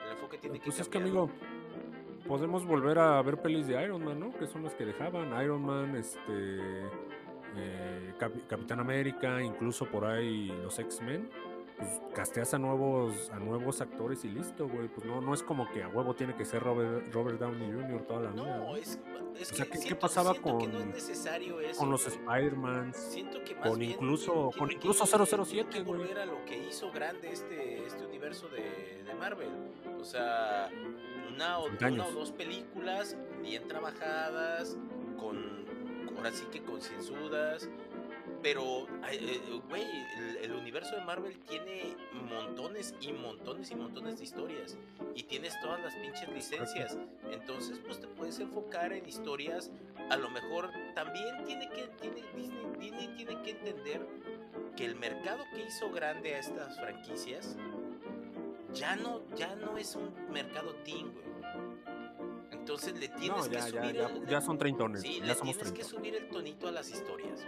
[0.05, 1.17] el enfoque tiene que Pues es que, cambiar.
[1.17, 1.31] amigo,
[2.27, 4.31] podemos volver a ver pelis de Iron Man, ¿no?
[4.37, 5.29] Que son las que dejaban.
[5.43, 6.81] Iron Man, este.
[7.55, 11.29] eh, Cap- Capitán América, incluso por ahí los X-Men.
[11.77, 14.87] Pues casteas a nuevos, a nuevos actores y listo, güey.
[14.87, 18.01] Pues no, no es como que a huevo tiene que ser Robert, Robert Downey Jr.
[18.07, 18.43] toda la vida.
[18.57, 18.99] No, es,
[19.39, 21.79] es O sea, que ¿qué- pasaba siento que no es con- necesario eso.
[21.79, 22.17] Con los güey.
[22.17, 22.93] Spider-Man.
[22.95, 25.99] Siento que más con incluso- con incluso que- 007, tiene que güey.
[25.99, 29.49] volver a lo que hizo grande este, este universo de, de Marvel.
[29.99, 30.69] O sea,
[31.37, 34.75] una o, 30 una o dos películas bien trabajadas,
[35.19, 35.65] con
[36.17, 37.69] ahora sí que concienzudas.
[38.41, 39.83] Pero, ay, eh, güey,
[40.17, 44.77] el, el universo de Marvel tiene montones y montones y montones de historias.
[45.15, 46.97] Y tienes todas las pinches licencias.
[47.31, 49.71] Entonces, pues te puedes enfocar en historias.
[50.09, 54.07] A lo mejor también tiene que, tiene, Disney, Disney tiene que entender
[54.75, 57.57] que el mercado que hizo grande a estas franquicias
[58.73, 61.27] ya no, ya no es un mercado teen, güey.
[62.51, 65.01] Entonces le tienes No, que ya, ya, subir ya, el, ya son treintones.
[65.01, 67.45] Sí, ya le somos tienes que subir el tonito a las historias.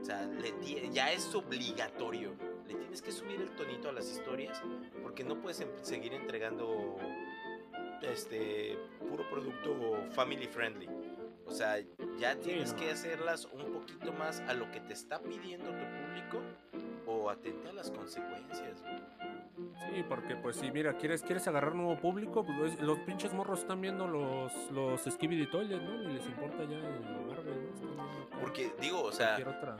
[0.00, 2.34] O sea, le ya es obligatorio.
[2.66, 4.62] Le tienes que subir el tonito a las historias
[5.02, 6.96] porque no puedes em- seguir entregando
[8.02, 10.88] este puro producto family friendly.
[11.46, 11.82] O sea,
[12.18, 12.78] ya tienes no.
[12.78, 16.42] que hacerlas un poquito más a lo que te está pidiendo tu público
[17.06, 18.82] o atente a las consecuencias.
[18.82, 19.37] güey.
[19.88, 23.80] Sí, porque pues si mira, quieres, quieres agarrar nuevo público, pues los- pinches morros están
[23.80, 26.02] viendo los, los Skibidi Toilet, ¿no?
[26.02, 28.38] Y les importa ya el Marvel, ¿no?
[28.40, 29.76] Porque digo, o sea, otra.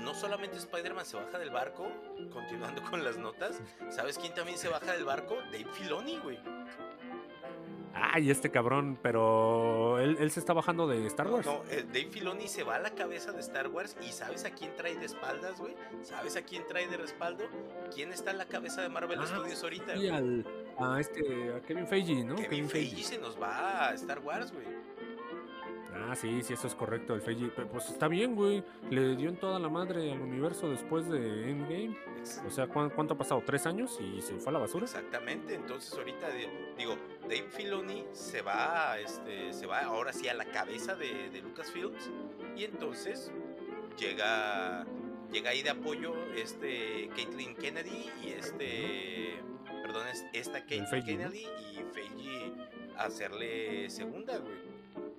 [0.00, 1.86] no solamente Spider-Man se baja del barco,
[2.32, 5.36] continuando con las notas, ¿sabes quién también se baja del barco?
[5.52, 6.38] Dave Filoni, güey.
[8.00, 11.46] Ay, este cabrón, pero él, él se está bajando de Star Wars.
[11.46, 14.50] no, eh, Dave Filoni se va a la cabeza de Star Wars y ¿sabes a
[14.50, 15.74] quién trae de espaldas, güey?
[16.02, 17.44] ¿Sabes a quién trae de respaldo?
[17.94, 19.96] ¿Quién está en la cabeza de Marvel Ah, Studios ahorita?
[19.96, 20.46] Y al,
[20.78, 22.36] a este, a Kevin Feige, ¿no?
[22.36, 24.66] Kevin Feige se nos va a Star Wars, güey.
[26.06, 27.20] Ah, sí, sí, eso es correcto, el.
[27.22, 28.62] Pero, Pues está bien, güey.
[28.90, 31.96] Le dio en toda la madre al universo después de Endgame.
[32.46, 33.42] O sea, ¿cuán- ¿cuánto ha pasado?
[33.44, 33.98] ¿Tres años?
[34.00, 34.84] Y se fue a la basura.
[34.84, 36.28] Exactamente, entonces ahorita
[36.76, 41.40] digo, Dave Filoni se va, este, se va ahora sí a la cabeza de, de
[41.42, 42.10] Lucasfilms
[42.56, 43.30] y entonces
[43.98, 44.86] llega,
[45.32, 49.40] llega ahí de apoyo este Caitlyn Kennedy y este,
[49.82, 50.66] perdón, es esta ¿no?
[50.66, 52.52] Kennedy y Feige
[52.96, 54.67] a hacerle segunda, güey.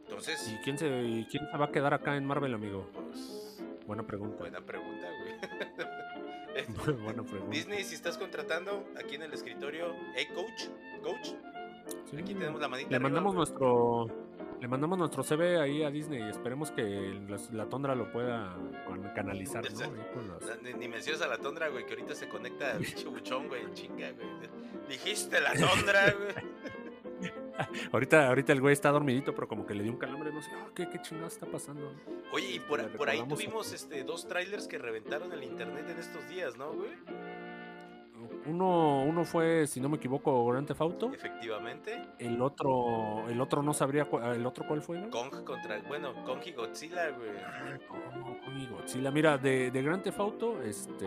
[0.10, 2.90] Entonces, ¿Y quién se, y quién se va a quedar acá en Marvel, amigo?
[2.94, 4.38] pues, Buena pregunta.
[4.40, 5.36] buena pregunta, güey.
[7.04, 7.52] Buena pregunta.
[7.52, 10.70] Disney, si estás contratando aquí en el escritorio, hey coach,
[11.04, 11.30] coach,
[12.10, 13.38] Sí, aquí tenemos la manita Le arriba, mandamos güey.
[13.38, 16.84] nuestro le mandamos nuestro CV ahí a Disney y esperemos que
[17.52, 18.56] la, tondra lo pueda
[18.88, 19.80] can- canalizar, ¿no?
[20.62, 23.62] Ni, ni menciones a la tondra, güey, que ahorita se conecta al pinche buchón, güey,
[23.74, 24.28] chinga, güey.
[24.90, 26.46] Dijiste la tondra, güey.
[27.92, 30.52] ahorita, ahorita el güey está dormidito, pero como que le dio un calambre, no sé,
[30.56, 31.92] ah, ¿qué, qué chingada está pasando?
[32.32, 35.86] Oye, y por, Le por ahí a- tuvimos este, dos trailers que reventaron el internet
[35.90, 36.92] en estos días, ¿no, güey?
[38.46, 41.14] Uno, uno fue, si no me equivoco, Grand Theft Auto.
[41.14, 42.02] Efectivamente.
[42.20, 45.10] El otro, el otro no sabría, cu- el otro cuál fue, ¿no?
[45.10, 47.30] Kong contra, bueno, Kong y Godzilla, güey.
[48.18, 49.12] No, Kong y Godzilla.
[49.12, 51.06] Mira, de, de Grand Theft Auto, este.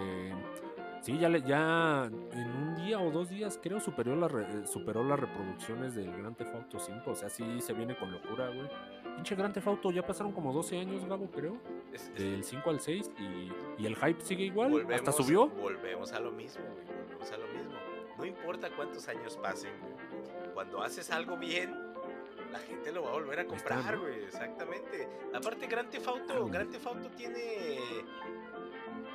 [1.03, 4.67] Sí, ya, le- ya en un día o dos días, creo, superó, la re- eh,
[4.67, 7.11] superó las reproducciones del Grand Theft Auto 5.
[7.11, 8.69] O sea, sí se viene con locura, güey.
[9.17, 11.59] Pinche Grand Theft Auto, ya pasaron como 12 años, Gabo, creo.
[11.93, 14.71] Es- Del 5 al 6 y, y el hype sigue igual.
[14.71, 15.49] volvemos, Hasta subió.
[15.49, 16.87] Volvemos a lo mismo, güey.
[16.87, 17.73] Volvemos a lo mismo.
[18.17, 20.53] No importa cuántos años pasen, güey.
[20.55, 21.75] Cuando haces algo bien,
[22.53, 24.23] la gente lo va a volver a comprar, güey.
[24.23, 25.09] Exactamente.
[25.35, 27.79] Aparte, Grand Theft Auto, Grand Theft Auto tiene.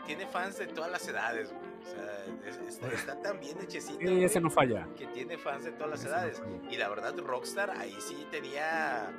[0.08, 1.68] Tiene fans de todas las edades, güey.
[1.84, 4.00] O sea, es- está, está tan bien hechecito.
[4.00, 4.88] Sí, ese güey, no falla.
[4.98, 6.42] que tiene fans de todas las Ese edades.
[6.72, 9.12] Y la verdad, Rockstar ahí sí tenía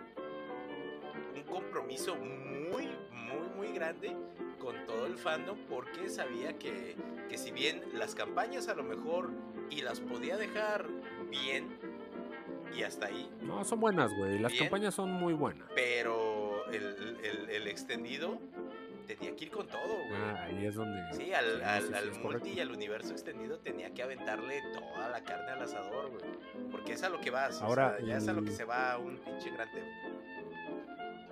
[1.37, 4.17] un compromiso muy, muy, muy grande
[4.59, 6.97] con todo el fandom porque sabía que,
[7.29, 9.31] que si bien las campañas a lo mejor
[9.71, 10.87] y las podía dejar
[11.31, 11.69] bien
[12.77, 14.39] y hasta ahí, No, son buenas, güey.
[14.39, 14.65] Las Bien.
[14.65, 15.69] campañas son muy buenas.
[15.75, 18.39] pero el, el- el extendido
[19.17, 20.21] tenía que ir con todo, güey.
[20.21, 21.03] Ah, ahí es donde.
[21.15, 22.49] Sí, al, sí, al, sí, al multi correcto.
[22.49, 26.69] y al universo extendido tenía que aventarle toda la carne al asador, güey.
[26.71, 27.61] Porque es a lo que vas.
[27.63, 29.87] Ahora, Ahora, ya es a lo que el- se va un pinche gran tema.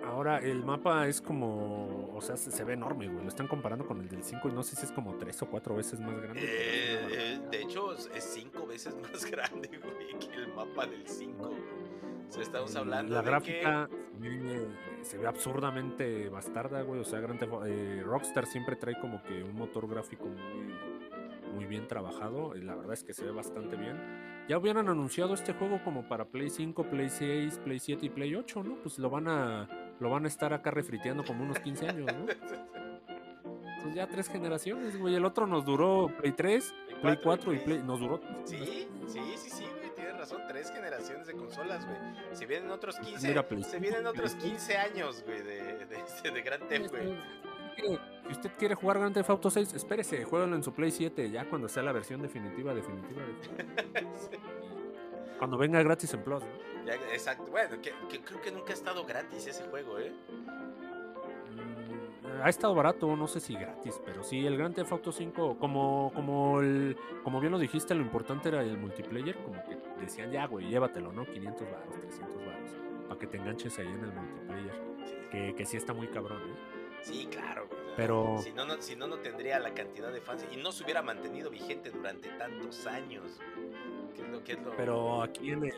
[0.05, 2.11] Ahora, el mapa es como.
[2.15, 3.23] O sea, se, se ve enorme, güey.
[3.23, 5.47] Lo están comparando con el del 5 y no sé si es como tres o
[5.49, 6.41] cuatro veces más grande.
[6.43, 11.05] Eh, eh, de hecho, es es cinco veces más grande, güey, que el mapa del
[11.07, 11.43] 5.
[11.45, 11.51] O
[12.31, 14.67] sea, estamos El- hablando La de gráfica se, ve,
[15.01, 16.99] se ve absurdamente bastarda, güey.
[17.01, 20.73] O sea, Grand Theft- eh, Rockstar siempre trae como que un motor gráfico muy,
[21.55, 22.55] muy bien trabajado.
[22.55, 23.97] Y la verdad es que se ve bastante bien.
[24.47, 28.33] Ya hubieran anunciado este juego como para Play 5, Play 6, Play 7 y Play
[28.35, 28.75] 8, ¿no?
[28.81, 29.67] Pues lo van a,
[29.99, 32.25] lo van a estar acá refriteando como unos 15 años, ¿no?
[33.83, 35.15] Pues ya tres generaciones, güey.
[35.15, 37.83] El otro nos duró Play 3, Play 4 y Play.
[37.83, 38.19] Nos duró.
[38.43, 38.57] Sí,
[39.07, 39.63] sí, sí, sí,
[40.27, 40.47] razón.
[40.47, 41.97] Tres generaciones de consolas, güey.
[42.33, 44.43] Se vienen otros 15, Mira, Play se vienen otros seis.
[44.43, 47.17] 15 años, güey, de, de, de, de Grand Theft, güey.
[47.77, 51.47] Si usted quiere jugar Grand Theft Auto 6, espérese, jueguenlo en su Play 7, ya
[51.47, 53.21] cuando sea la versión definitiva, definitiva.
[53.23, 54.37] definitiva.
[55.37, 56.49] Cuando venga gratis en Plus, ¿no?
[56.83, 57.45] Ya, exacto.
[57.51, 60.11] Bueno, que, que creo que nunca ha estado gratis ese juego, ¿eh?
[62.27, 65.57] Mm, Ha estado barato, no sé si gratis, pero sí, el Grand Theft Auto 5,
[65.57, 70.31] como, como, el, como bien lo dijiste, lo importante era el multiplayer, como que decían,
[70.31, 71.25] ya, güey, llévatelo, ¿no?
[71.25, 72.71] 500 baros, 300 baros,
[73.07, 74.73] para que te enganches ahí en el multiplayer,
[75.05, 76.55] Sí, que, que sí está muy cabrón, ¿eh?
[77.01, 77.81] sí, claro, güey.
[77.95, 80.83] Pero- Si no, no, si no, no tendría la cantidad de fans y no se
[80.83, 83.23] hubiera mantenido vigente durante tantos años,
[83.55, 83.67] güey.
[84.15, 84.75] ¿Qué es lo que es lo...
[84.75, 85.73] Pero aquí en el.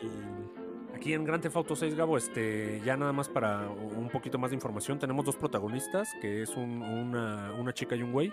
[0.94, 4.50] Aquí en Grand Theft Auto 6, Gabo, este, ya nada más para un poquito más
[4.50, 8.32] de información, tenemos dos protagonistas, que es un- una, chica y un güey.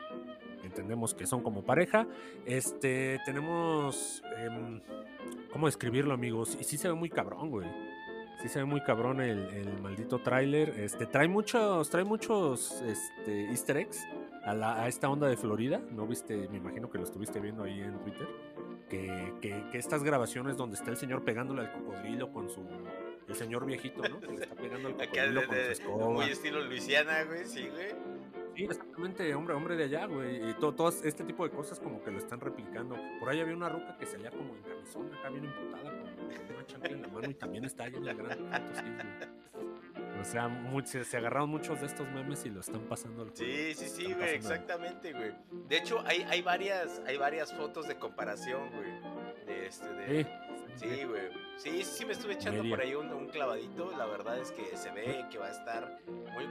[0.64, 2.08] Entendemos que son como pareja.
[2.46, 4.22] Este, tenemos.
[4.38, 4.82] em,
[5.52, 6.58] ¿Cómo describirlo, amigos?
[6.60, 7.68] Y sí se ve muy cabrón, güey.
[8.42, 10.70] Sí se ve muy cabrón el, el maldito tráiler.
[10.78, 14.06] Este, trae muchos, trae muchos este, easter eggs
[14.44, 15.80] a, la- a esta onda de Florida.
[15.92, 16.48] ¿No viste?
[16.50, 18.28] Me imagino que lo estuviste viendo ahí en Twitter
[18.88, 22.66] que, que- que estas grabaciones donde está el señor pegándole al cocodrilo con su.
[23.28, 24.20] El señor viejito, ¿no?
[24.22, 26.10] Que le está pegando al cocodrilo de, con su escoba.
[26.10, 27.90] muy estilo Luisiana, güey, sí, güey.
[28.56, 30.50] Sí, exactamente, hombre, hombre de allá, güey.
[30.50, 32.96] Y todo, todo este tipo de cosas como que lo están replicando.
[33.20, 36.66] Por ahí había una ruca que salía como en camisón, acá bien emputada, con una
[36.66, 38.82] chancla en la mano y también está ahí en la gran foto, sí,
[39.62, 39.77] güey.
[40.20, 40.50] O sea,
[40.86, 43.24] se, agarraron muchos de estos memes y lo están pasando.
[43.24, 43.32] al.
[43.34, 45.34] Sí, sí, sí, güey, exactamente, güey.
[45.68, 48.92] De hecho, hay, hay varias, hay varias fotos de comparación, güey.
[49.46, 50.47] De este, de.
[50.78, 51.48] Sí, güey.
[51.58, 53.92] Sí, sí, me estuve echando por ahí un, un clavadito.
[53.98, 56.48] La verdad es que se ve que va a estar muy.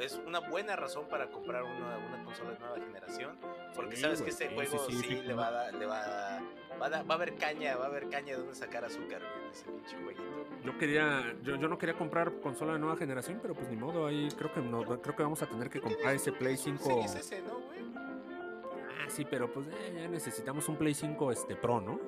[0.00, 3.36] Es una buena razón para comprar una, una consola de nueva generación.
[3.74, 6.40] Porque Sí, sabes que sí, juego sí, le va a dar, le va a,
[6.80, 9.44] va a, va a haber caña, va a haber caña de donde sacar azúcar, güey,
[9.46, 10.24] en ese pinche jueguito.
[10.64, 14.06] Yo quería, yo, yo no quería comprar consola de nueva generación, pero pues ni modo,
[14.06, 16.84] ahí creo que no, creo que vamos a tener que comprar ese Play 5.
[16.84, 17.80] Series S, ¿no, güey?
[17.96, 21.98] Ah, sí, pero pues eh, ya necesitamos un Play 5 este Pro, ¿no?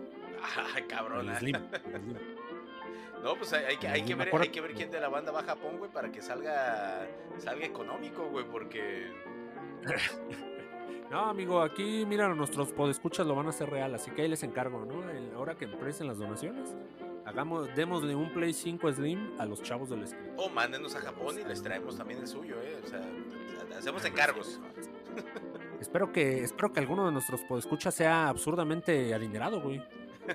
[0.43, 1.29] Ah, cabrón.
[1.29, 1.39] El ah.
[1.39, 1.57] Slim.
[1.73, 2.19] el Slim.
[3.23, 5.41] No, pues hay, hay que, hay, ver, hay que ver quién de la banda va
[5.41, 7.07] a Japón, güey, para que salga,
[7.39, 9.13] salga económico, güey, porque...
[11.13, 14.43] No, amigo, aquí, mira, nuestros podescuchas lo van a hacer real, así que ahí les
[14.45, 15.11] encargo, ¿no?
[15.11, 16.75] El- ahora que empiecen las donaciones,
[17.27, 20.41] hagamos, démosle un Play 5 Slim a los chavos del escritorio.
[20.43, 22.81] O mándenos a Japón y les traemos también el suyo, ¿eh?
[22.83, 23.03] O sea,
[23.77, 24.59] hacemos encargos.
[25.81, 29.83] Espero que, espero que alguno de nuestros podescuchas sea absurdamente adinerado, güey.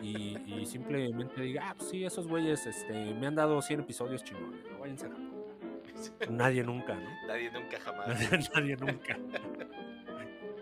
[0.01, 4.23] Y, y simplemente diga, ah, pues sí, esos güeyes este, me han dado 100 episodios
[4.23, 6.29] chingones, no váyanse a.
[6.29, 7.09] Nadie nunca, ¿no?
[7.27, 8.07] Nadie nunca jamás.
[8.53, 9.17] Nadie nunca.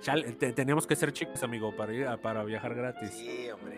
[0.02, 3.10] Chale, te- teníamos que ser chicos, amigo, para ir a- para viajar gratis.
[3.12, 3.78] Sí, hombre,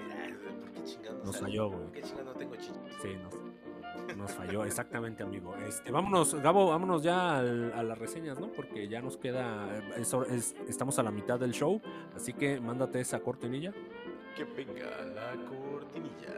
[0.62, 1.82] ¿por qué chingados Nos falló, güey.
[1.84, 2.74] ¿Por qué chingados no tengo chichis?
[3.02, 5.56] Sí, nos, nos falló, exactamente, amigo.
[5.56, 8.52] Este, vámonos, Gabo, vámonos ya al- a las reseñas, ¿no?
[8.52, 9.68] Porque ya nos queda,
[9.98, 11.82] es hor- es- estamos a la mitad del show,
[12.16, 13.74] así que mándate esa cortinilla.
[14.38, 14.86] Que venga
[15.16, 16.38] la cortinilla.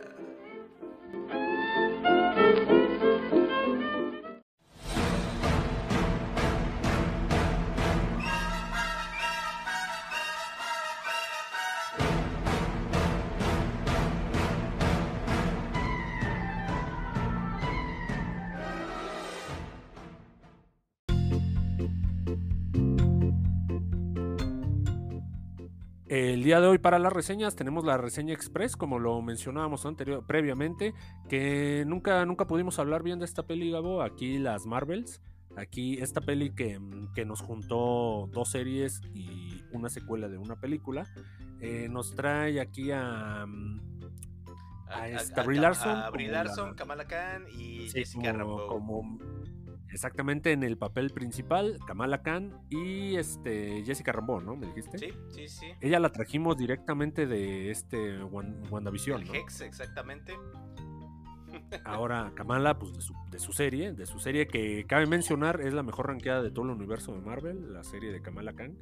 [26.22, 30.26] El día de hoy para las reseñas tenemos la reseña express, como lo mencionábamos anterior,
[30.28, 30.94] previamente,
[31.30, 34.02] que nunca, nunca pudimos hablar bien de esta peli, Gabo.
[34.02, 35.22] Aquí las Marvels,
[35.56, 36.78] aquí esta peli que,
[37.16, 41.08] que nos juntó dos series y una secuela de una película,
[41.62, 43.46] eh, nos trae aquí a...
[43.48, 43.80] mm,
[44.90, 49.20] A esta Brie Larson A Brie como la- Larson, Kamala Khan y Sí, Jessica como-
[49.92, 54.56] exactamente en el papel principal, Kamala Khan y este Jessica Rambeau, ¿no?
[54.56, 54.98] ¿Me dijiste?
[54.98, 55.66] Sí, sí, sí.
[55.82, 59.34] Ella la trajimos directamente de este Wan- WandaVision, El ¿no?
[59.34, 60.34] Hex, exactamente.
[61.86, 65.74] Ahora Kamala, pues de su, de su serie, de su serie que cabe mencionar es
[65.74, 68.78] la mejor ranqueada de todo el universo de Marvel, la serie de Kamala Khan.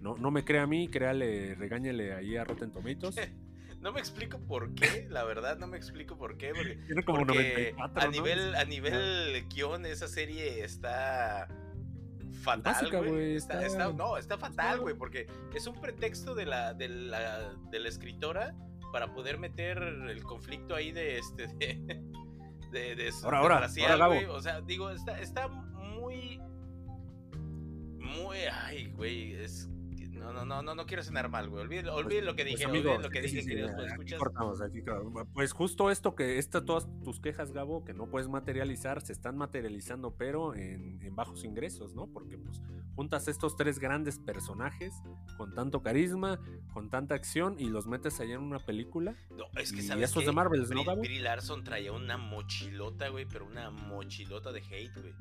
[0.00, 3.16] No, no me crea a mí, créale, regáñele ahí a Rotten Tomatoes.
[3.84, 7.18] No me explico por qué, la verdad no me explico por qué, porque, Tiene como
[7.18, 8.10] porque 94, a ¿no?
[8.10, 11.48] nivel a nivel guion esa serie está
[12.40, 13.36] fatal, güey.
[13.36, 13.60] Está,
[13.92, 18.54] no, está fatal, güey, porque es un pretexto de la, de la de la escritora
[18.90, 22.00] para poder meter el conflicto ahí de este de
[22.72, 24.14] de, de, Ahora, ahora, racial, ahora, Gabo.
[24.14, 24.24] güey.
[24.34, 26.40] O sea, digo, está está muy
[27.98, 29.68] muy ay, güey, es
[30.24, 31.62] no, no, no, no, no quiero sonar mal, güey.
[31.64, 33.76] Olviden, olviden lo que Pues, dije, amigo, olviden lo que sí, dije, sí, queridos aquí
[33.80, 34.18] podescuchas.
[34.18, 35.28] cortamos, aquí cortamos.
[35.32, 39.36] Pues justo esto que esta, todas tus quejas, Gabo, que no puedes materializar, se están
[39.36, 42.06] materializando, pero en, en bajos ingresos, ¿no?
[42.08, 42.60] Porque pues
[42.96, 44.94] juntas estos tres grandes personajes
[45.36, 46.38] con tanto carisma,
[46.72, 49.14] con tanta acción y los metes allá en una película.
[49.30, 50.30] No, es que Y sabes eso es qué?
[50.30, 51.00] de Marvel, ¿no, Gabo?
[51.00, 55.14] Brie Larson traía una mochilota, güey, pero una mochilota de hate, güey.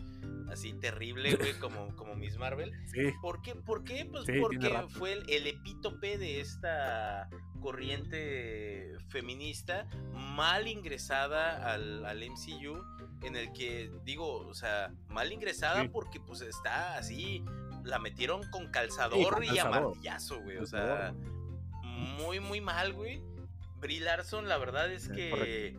[0.51, 2.71] Así terrible, güey, como, como Miss Marvel.
[2.85, 3.55] Sí, ¿Por qué?
[3.55, 4.05] ¿Por qué?
[4.05, 4.69] Pues porque.
[4.93, 7.29] Fue el, el epítope de esta
[7.61, 12.83] corriente feminista mal ingresada al, al MCU,
[13.21, 15.87] en el que, digo, o sea, mal ingresada Sí.
[15.87, 17.43] porque pues está así,
[17.83, 20.57] la metieron con calzador Sí, con y a martillazo, güey.
[20.57, 21.13] O sea,
[21.83, 23.21] muy, muy mal, güey.
[23.79, 25.77] Brie Larson, la verdad es que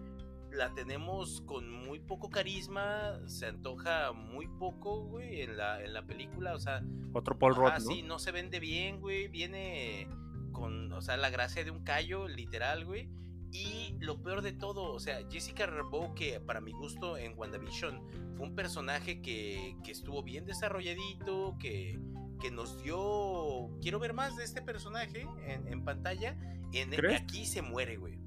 [0.55, 6.07] la tenemos con muy poco carisma, se antoja muy poco, güey, en la, en la
[6.07, 6.83] película, o sea,
[7.13, 7.81] otro Paul Rudd, ¿no?
[7.81, 10.09] sí, no se vende bien, güey, viene
[10.53, 13.09] con, o sea, la gracia de un callo, literal, güey.
[13.53, 18.35] Y lo peor de todo, o sea, Jessica Rambeau, que para mi gusto en WandaVision
[18.37, 22.01] fue un personaje que, que estuvo bien desarrolladito, que,
[22.41, 23.71] que nos dio...
[23.81, 26.37] Quiero ver más de este personaje en, en pantalla.
[26.73, 27.23] En, ¿Crees?
[27.23, 28.19] aquí se muere, güey.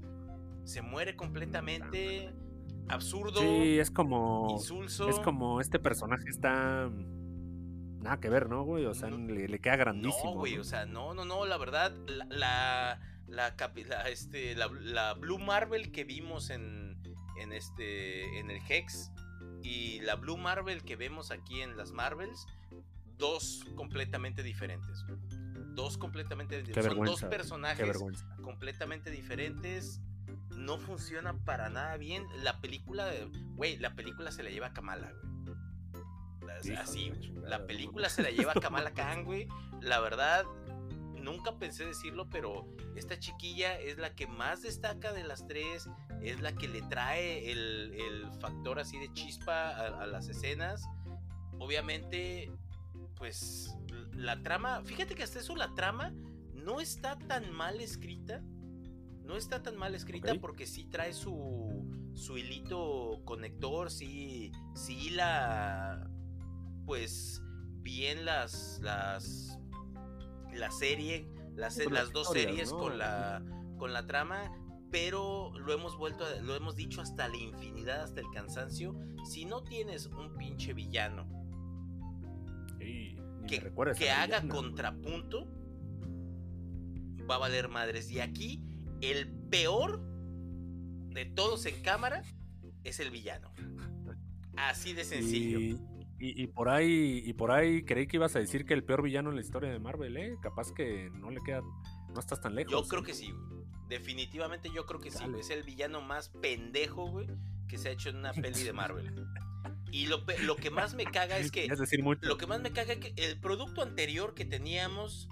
[0.68, 2.30] Se muere completamente.
[2.88, 3.40] Absurdo.
[3.40, 4.48] Sí, es como.
[4.50, 5.08] insulso.
[5.08, 6.88] Es como este personaje está.
[6.90, 8.84] mm, Nada que ver, ¿no, güey?
[8.86, 9.18] O sea, No.
[9.18, 10.34] le, le queda grandísimo.
[10.34, 10.60] No, güey, ¿no?
[10.60, 13.54] o sea, no, no, no, la verdad, la, la, la,
[13.86, 17.02] la, este, la, la Blue Marvel que vimos en,
[17.40, 19.10] en, este, en el Hex
[19.62, 22.46] y la Blue Marvel que vemos aquí en las Marvels,
[23.16, 25.04] dos completamente diferentes.
[25.06, 25.18] güey.
[25.74, 26.92] Dos completamente diferentes.
[26.96, 27.98] Son dos personajes
[28.42, 30.00] completamente diferentes.
[30.58, 32.26] No funciona para nada bien.
[32.42, 33.08] La película,
[33.54, 35.28] güey, la película se la lleva a Kamala, güey.
[36.76, 37.12] Así,
[37.44, 39.48] la película se la lleva a Kamala Khan, güey.
[39.80, 40.44] La verdad,
[41.14, 45.88] nunca pensé decirlo, pero esta chiquilla es la que más destaca de las tres.
[46.20, 50.82] Es la que le trae el, el factor así de chispa a, a las escenas.
[51.58, 52.50] Obviamente,
[53.16, 53.76] pues
[54.12, 56.12] la trama, fíjate que hasta eso la trama
[56.54, 58.42] no está tan mal escrita.
[59.28, 66.10] No está tan mal escrita porque sí trae su, su hilito conector, sí, sí la,
[66.86, 67.42] pues
[67.82, 69.58] bien las, las,
[70.54, 72.78] la serie, las, Sí, las dos series ¿no?
[72.78, 73.42] con la,
[73.76, 74.50] con la trama,
[74.90, 78.98] pero lo hemos vuelto, a- lo hemos dicho hasta la infinidad, hasta el cansancio.
[79.26, 81.28] Si no tienes un pinche villano
[82.78, 83.14] Sí,
[83.46, 85.46] que, que haga contrapunto,
[87.30, 88.10] va a valer madres.
[88.10, 88.62] Y aquí,
[89.00, 90.00] el peor
[91.12, 92.22] de todos en cámara
[92.84, 93.52] es el villano.
[94.56, 95.58] Así de sencillo.
[95.60, 95.70] Y,
[96.20, 99.02] y- y por ahí, y por ahí creí que ibas a decir que el peor
[99.02, 100.34] villano en la historia de Marvel, ¿eh?
[100.42, 102.72] Capaz que no le queda, no estás tan lejos.
[102.72, 103.64] Yo creo que sí, güey.
[103.88, 105.40] Definitivamente yo creo que sí, güey.
[105.40, 107.28] Es el villano más pendejo, güey,
[107.68, 109.14] que se ha hecho en una peli de Marvel.
[109.92, 112.26] Y lo que más me caga es que Es decir, mucho.
[112.26, 115.28] Lo que más me caga es que el producto anterior que teníamos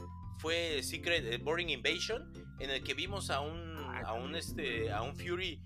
[0.46, 5.02] fue Secret eh, Boring Invasion, en el que vimos a un a un este a
[5.02, 5.60] un Fury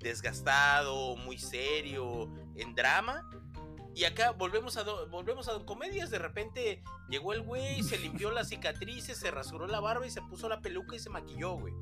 [0.00, 3.22] desgastado, muy serio, en drama.
[3.94, 8.32] Y acá volvemos a do- volvemos a comedias, de repente llegó el güey, se limpió
[8.32, 11.72] las cicatrices, se rasuró la barba y se puso la peluca y se maquilló, güey.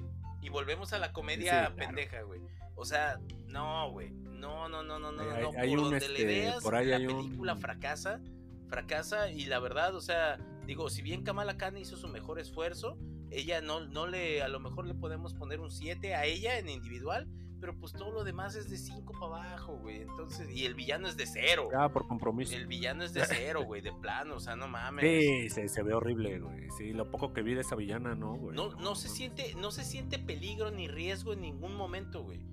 [0.43, 1.77] Y volvemos a la comedia Sí, claro.
[1.77, 2.41] pendeja, güey.
[2.77, 4.11] O sea, no, güey.
[4.11, 5.51] No, no, no, no, no, Hay- no.
[5.57, 8.21] hay Por donde le este, veas, por ahí la un- película fracasa,
[8.69, 10.37] fracasa y la verdad, o sea,
[10.67, 12.99] digo, si bien Kamala Khan hizo su mejor esfuerzo,
[13.31, 16.69] ella no, no le, a lo mejor le podemos poner un 7 a ella en
[16.69, 17.29] individual,
[17.61, 20.03] pero pues todo lo demás es de 5 para abajo, güey.
[20.03, 21.69] Entonces, y el villano es de cero.
[21.73, 22.55] Ya, por compromiso.
[22.55, 25.05] El villano es de cero, güey, de plano, o sea, no mames.
[25.05, 26.69] Sí, se, se ve horrible, güey.
[26.77, 28.55] Sí, lo poco que vi de esa villana, no, güey.
[28.55, 32.45] No, no se siente, no se siente peligro ni riesgo en ningún momento, güey.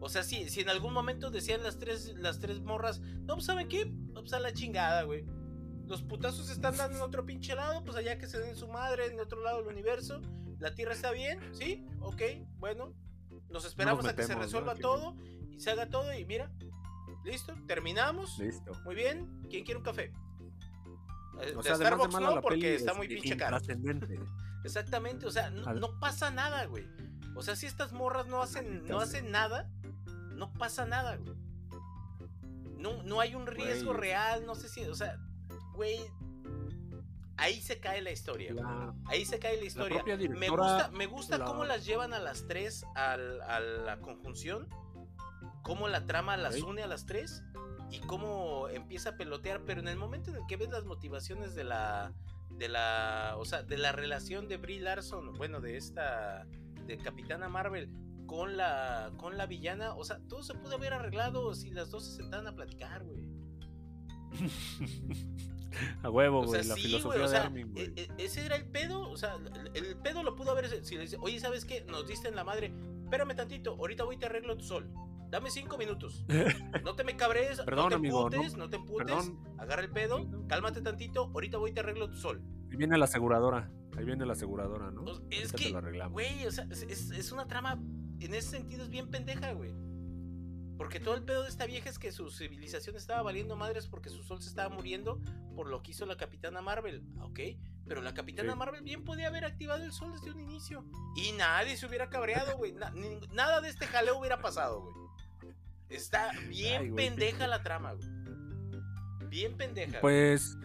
[0.00, 3.46] O sea, si, si en algún momento decían las tres, las tres morras, no, pues
[3.46, 3.92] ¿saben qué?
[4.14, 5.24] Pues a la chingada, güey.
[5.86, 8.68] Los putazos se están dando en otro pinche lado, pues allá que se den su
[8.68, 10.20] madre en otro lado del universo.
[10.58, 11.86] La Tierra está bien, ¿sí?
[12.00, 12.22] Ok,
[12.58, 12.94] bueno.
[13.50, 15.14] Nos esperamos a que se resuelva todo
[15.50, 16.50] y se haga todo y mira,
[17.24, 18.38] listo, terminamos.
[18.38, 18.72] Listo.
[18.84, 20.12] Muy bien, ¿quién quiere un café?
[21.42, 23.58] Eh, O sea, de Starbucks mala no, porque está muy este, pinche caro.
[24.64, 26.86] Exactamente, o sea, no, Al- no pasa nada, güey.
[27.36, 29.68] O sea, si estas morras no hacen, no hacen nada,
[30.32, 31.36] no pasa nada, güey.
[32.78, 34.00] No, no hay un riesgo Güey.
[34.00, 35.18] real, no sé si, o sea,
[35.74, 35.98] güey,
[37.36, 38.52] ahí se cae la historia.
[38.54, 40.02] La- Ahí se cae la historia.
[40.28, 44.68] me gusta, me gusta la- cómo las llevan a las tres al- a la conjunción,
[45.62, 47.42] cómo la trama las une a las tres
[47.90, 51.54] y cómo empieza a pelotear, pero en el momento en el que ves las motivaciones
[51.54, 52.12] de la
[52.50, 56.46] de la, o sea, de la relación de Brie Larson, bueno, de esta
[56.86, 57.90] de Capitana Marvel
[58.26, 62.04] con la con la villana, o sea, todo se pudo haber arreglado si las dos
[62.06, 63.26] se sentaban a platicar, güey.
[66.04, 66.68] A huevo, O sea, güey.
[66.68, 67.84] la sí, filosofía güey, o de sea, Armin, güey.
[67.86, 69.36] e- e- ese era el pedo, o sea,
[69.74, 71.84] el, pedo lo pudo haber, si le dice, oye, ¿sabes qué?
[71.88, 72.72] Nos diste en la madre,
[73.04, 74.88] espérame tantito, ahorita voy y te arreglo tu sol,
[75.30, 76.24] dame cinco minutos,
[76.84, 79.82] no te me cabres, Perdón, no te amigo, no- emputes, no, te emputes, Perdón, agarra
[79.82, 82.42] el pedo, cálmate tantito, ahorita voy y te arreglo tu sol.
[82.70, 83.70] ahí viene la aseguradora.
[83.96, 85.04] Ahí viene la aseguradora, ¿no?
[85.30, 86.82] Es Ahorita que, güey, o sea, es-
[87.12, 87.80] es una trama,
[88.20, 89.72] en ese sentido es bien pendeja, güey.
[90.84, 94.10] Porque todo el pedo de esta vieja es que su civilización estaba valiendo madres porque
[94.10, 95.20] su sol se estaba muriendo
[95.56, 97.40] por lo que hizo la Capitana Marvel, ¿ok?
[97.86, 98.58] Pero la Capitana Sí.
[98.58, 100.84] Marvel bien podía haber activado el sol desde un inicio.
[101.16, 102.72] Y nadie se hubiera cabreado, güey.
[102.72, 102.92] Na-
[103.32, 104.94] nada de este jaleo hubiera pasado, güey.
[105.90, 108.08] Está bien Ay, güey, pendeja la trama, güey.
[109.28, 110.00] Bien pendeja.
[110.00, 110.00] güey.
[110.00, 110.56] Pues.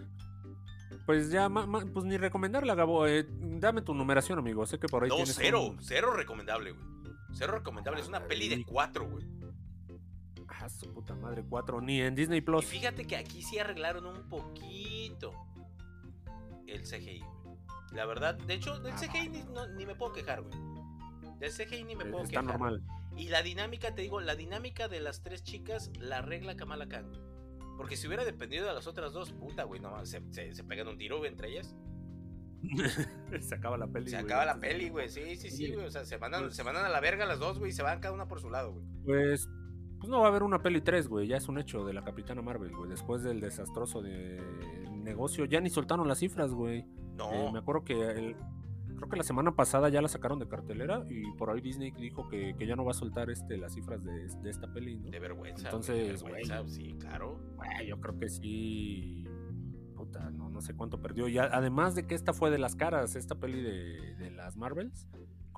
[1.06, 3.08] Pues ya, ma- ma- pues ni recomendarla, Gabo.
[3.08, 4.66] eh, dame tu numeración, amigo.
[4.68, 5.62] Sé que por ahí no, tienes cero.
[5.64, 6.86] un- Cero recomendable, güey.
[7.34, 8.02] Cero recomendable.
[8.02, 9.26] Es una peli de cuatro, güey.
[10.62, 11.80] Ah, su puta madre, cuatro.
[11.82, 12.66] Ni en Disney Y Plus.
[12.66, 15.34] fíjate que aquí sí arreglaron un poquito
[16.68, 17.58] el CGI, güey.
[17.94, 20.54] La verdad, de hecho, del Ah, CGI ni, no- ni me puedo quejar, güey.
[21.40, 22.46] Del CGI ni me puedo Está quejar.
[22.60, 22.84] normal.
[23.16, 27.08] Y la dinámica, te digo, la dinámica de las tres chicas la arregla Kamala Khan,
[27.08, 27.22] güey.
[27.78, 30.88] Porque si hubiera dependido de las otras dos, puta, güey, no se, se, se pegan
[30.90, 31.74] un tiro güey, entre ellas.
[33.42, 34.10] se acaba la peli.
[34.10, 34.26] Se güey.
[34.26, 35.08] acaba la peli, güey.
[35.10, 35.86] Sí, sí, sí, güey.
[35.86, 37.82] O sea, se mandan, pues- se mandan a la verga las dos, güey, y se
[37.84, 38.86] van cada una por su lado, güey.
[39.06, 39.48] Pues.
[40.00, 41.28] Pues no va a haber una peli 3, güey.
[41.28, 42.90] Ya es un hecho de la Capitana Marvel, güey.
[42.90, 44.42] Después del desastroso de
[44.92, 45.46] negocio.
[45.46, 46.86] Ya ni soltaron las cifras, güey.
[47.18, 47.32] No.
[47.32, 48.36] Eh, me acuerdo que el-
[48.96, 52.28] creo que la semana pasada ya la sacaron de cartelera y por ahí Disney dijo
[52.28, 55.10] que, que ya no va a soltar este las cifras de, de esta peli, ¿no?
[55.10, 55.68] De vergüenza.
[55.68, 57.40] Entonces, de vergüenza, sí, claro.
[57.56, 59.26] Güey, yo creo que sí.
[59.96, 61.28] Puta, no, no sé cuánto perdió.
[61.28, 64.56] Y a- además de que esta fue de las caras, esta peli de, de las
[64.58, 65.08] Marvels,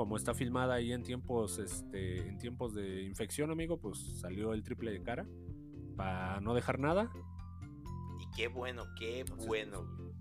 [0.02, 4.64] como está filmada ahí en tiempos, este, en tiempos de infección, amigo, pues salió el
[4.64, 5.28] triple de cara.
[5.96, 7.12] Para no dejar nada.
[8.20, 10.12] Y qué bueno, qué Entonces, bueno, güey.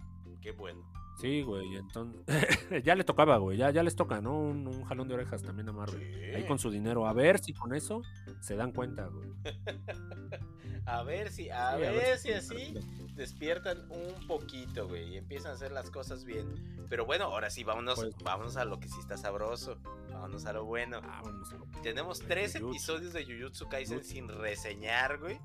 [0.42, 0.82] Qué bueno.
[1.18, 1.76] Sí, güey.
[1.76, 2.20] Entonces.
[2.84, 3.56] ya le tocaba, güey.
[3.56, 4.38] Ya, ya les toca, ¿no?
[4.38, 6.34] Un, un jalón de orejas también a Marvel.
[6.34, 7.06] Ahí con su dinero.
[7.06, 8.02] A ver si con eso
[8.42, 9.30] se dan cuenta, güey.
[10.86, 13.14] A ver si, a, Sí, ver, si se así dan cuenta.
[13.14, 16.46] despiertan un poquito, güey, y empiezan a hacer las cosas bien.
[16.88, 19.78] Pero bueno, ahora sí, vámonos, Pues- vámonos a lo que sí está sabroso.
[20.10, 21.00] Vámonos a lo bueno.
[21.00, 21.54] Vámonos.
[21.82, 25.38] Tenemos tres episodios de Jujutsu Kaisen sin reseñar, güey.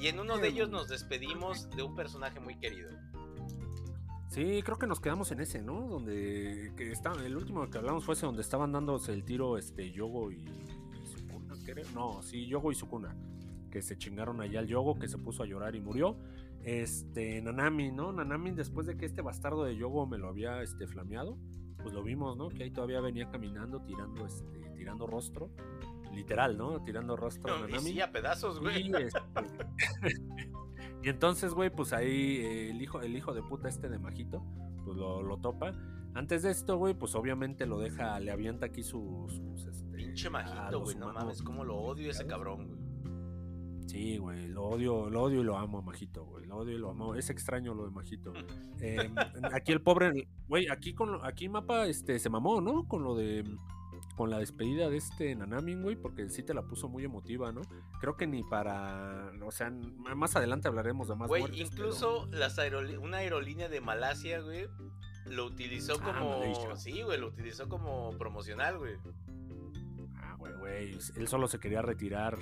[0.00, 2.90] Y en uno de ellos nos despedimos de un personaje muy querido.
[4.28, 5.86] Sí, creo que nos quedamos en ese, ¿no?
[5.86, 9.92] Donde que está, el último que hablamos fue ese donde estaban dándose el tiro este
[9.92, 11.86] Yogo y, y Sukuna, ¿qué creo.
[11.94, 13.14] No, sí, Yogo y Sukuna.
[13.74, 16.16] Que se chingaron allá al Yogo, que se puso a llorar y murió.
[16.62, 18.12] Este, Nanami, ¿no?
[18.12, 21.36] Nanami, después de que este bastardo de Yogo me lo había este, flameado,
[21.82, 22.50] pues lo vimos, ¿no?
[22.50, 25.50] Que ahí todavía venía caminando, tirando, este, tirando rostro.
[26.12, 26.84] Literal, ¿no?
[26.84, 27.90] Tirando rostro a No, y Nanami.
[27.90, 28.86] sí, a pedazos, güey.
[28.88, 29.18] Y, este,
[31.02, 34.44] y entonces, güey, pues ahí eh, el hijo, el hijo de puta este de Majito,
[34.84, 35.72] pues lo, lo topa.
[36.14, 39.32] Antes de esto, güey, pues obviamente lo deja, le avienta aquí sus.
[39.34, 40.96] sus, este, Pinche a majito, güey.
[40.96, 42.83] No mames, cómo lo odio ese cabrón, güey.
[43.86, 46.46] Sí, güey, lo odio, lo odio y lo amo a Majito, güey.
[46.46, 47.14] Lo odio y lo amo.
[47.14, 48.32] Es extraño lo de Majito.
[48.80, 49.10] Eh,
[49.52, 52.88] aquí el pobre, güey, aquí con lo- aquí Mapa este se mamó, ¿no?
[52.88, 53.44] Con lo de
[54.16, 57.62] con la despedida de este Nanamin, güey, porque sí te la puso muy emotiva, ¿no?
[58.00, 59.70] Creo que ni para, o sea,
[60.14, 64.68] más adelante hablaremos de más Güey, muertes, incluso las aerolí- una aerolínea de Malasia, güey,
[65.26, 66.76] lo utilizó Ah, como.
[66.76, 68.94] Sí, güey, lo utilizó como promocional, güey.
[70.16, 72.38] ah, güey, güey, él solo se quería retirar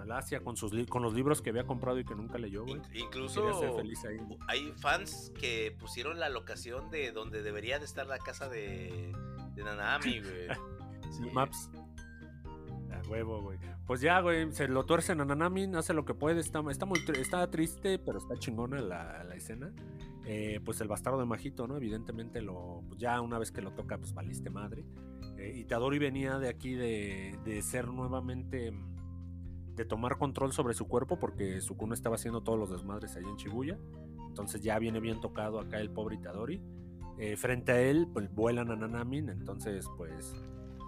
[0.00, 2.80] Malasia con sus con los libros que había comprado y que nunca leyó, güey.
[2.94, 4.18] Incluso ser feliz ahí.
[4.48, 9.12] hay fans que pusieron la locación de donde debería de estar la casa de,
[9.54, 10.48] de Nanami, güey.
[11.10, 11.22] Sí.
[11.32, 11.70] Maps.
[12.92, 13.58] A huevo, güey.
[13.86, 17.00] Pues ya, güey, se lo tuercen a Nanamin, hace lo que puede, está, está muy
[17.18, 19.72] está triste, pero está chingona la, la escena.
[20.24, 21.76] Eh, pues el bastardo de Majito, ¿no?
[21.76, 24.84] Evidentemente lo, pues ya una vez que lo toca, pues valiste madre.
[25.38, 28.89] Eh, Itadori venía de aquí de, de ser nuevamente, mm,
[29.80, 33.36] de tomar control sobre su cuerpo, porque Sukuna estaba haciendo todos los desmadres ahí en
[33.36, 33.78] Shibuya.
[34.28, 36.60] Entonces ya viene bien tocado acá el pobre Itadori.
[37.18, 40.34] Eh, frente a él, pues vuelan a Nanamin, entonces pues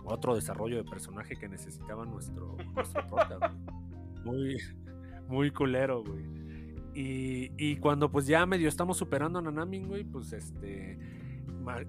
[0.05, 3.55] otro desarrollo de personaje que necesitaba nuestro, nuestro prota.
[4.25, 4.59] Muy,
[5.27, 6.25] muy culero, güey.
[6.95, 10.99] Y, y cuando pues ya medio estamos superando a Nanamin, güey, pues este...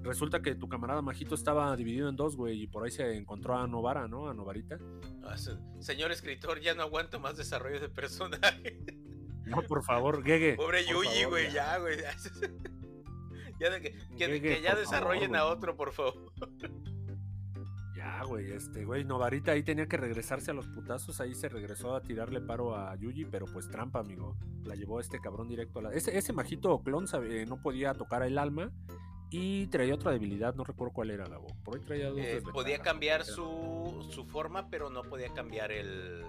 [0.03, 3.57] Resulta que tu camarada Majito estaba dividido en dos, güey, y por ahí se encontró
[3.57, 4.29] a Novara, ¿no?
[4.29, 4.77] A Novarita.
[5.23, 8.79] Ah, se- Señor escritor, ya no aguanto más desarrollo de personaje.
[9.45, 10.55] No, por favor, Gege.
[10.55, 11.97] Pobre Yuji, güey, ya, güey.
[13.59, 16.31] Ya de que, que- Llegue, que ya desarrollen favor, a otro, por favor.
[17.95, 21.95] Ya, güey, este, güey, Novarita ahí tenía que regresarse a los putazos, ahí se regresó
[21.95, 24.35] a tirarle paro a Yuji, pero pues trampa, amigo.
[24.65, 25.93] La llevó este cabrón directo a la...
[25.93, 28.71] Ese, ese majito clon sabe, eh, no podía tocar el alma
[29.35, 31.47] y traía otra debilidad, no recuerdo cuál era, Gabo.
[31.63, 36.23] Por ahí traía dos Eh, podía cambiar su, su forma, pero no podía cambiar el.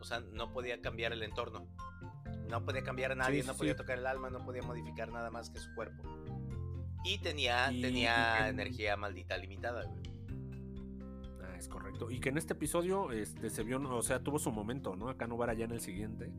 [0.00, 1.66] O sea, no podía cambiar el entorno.
[2.48, 3.78] No podía cambiar a nadie, Sí, no podía sí.
[3.78, 6.02] tocar el alma, no podía modificar nada más que su cuerpo.
[7.04, 10.02] Y tenía, Y- tenía y que- energía maldita limitada, güey.
[11.42, 12.10] Ah, es correcto.
[12.10, 15.08] Y que en este episodio este, se vio, o sea, tuvo su momento, ¿no?
[15.08, 16.30] Acá no va ya en el siguiente,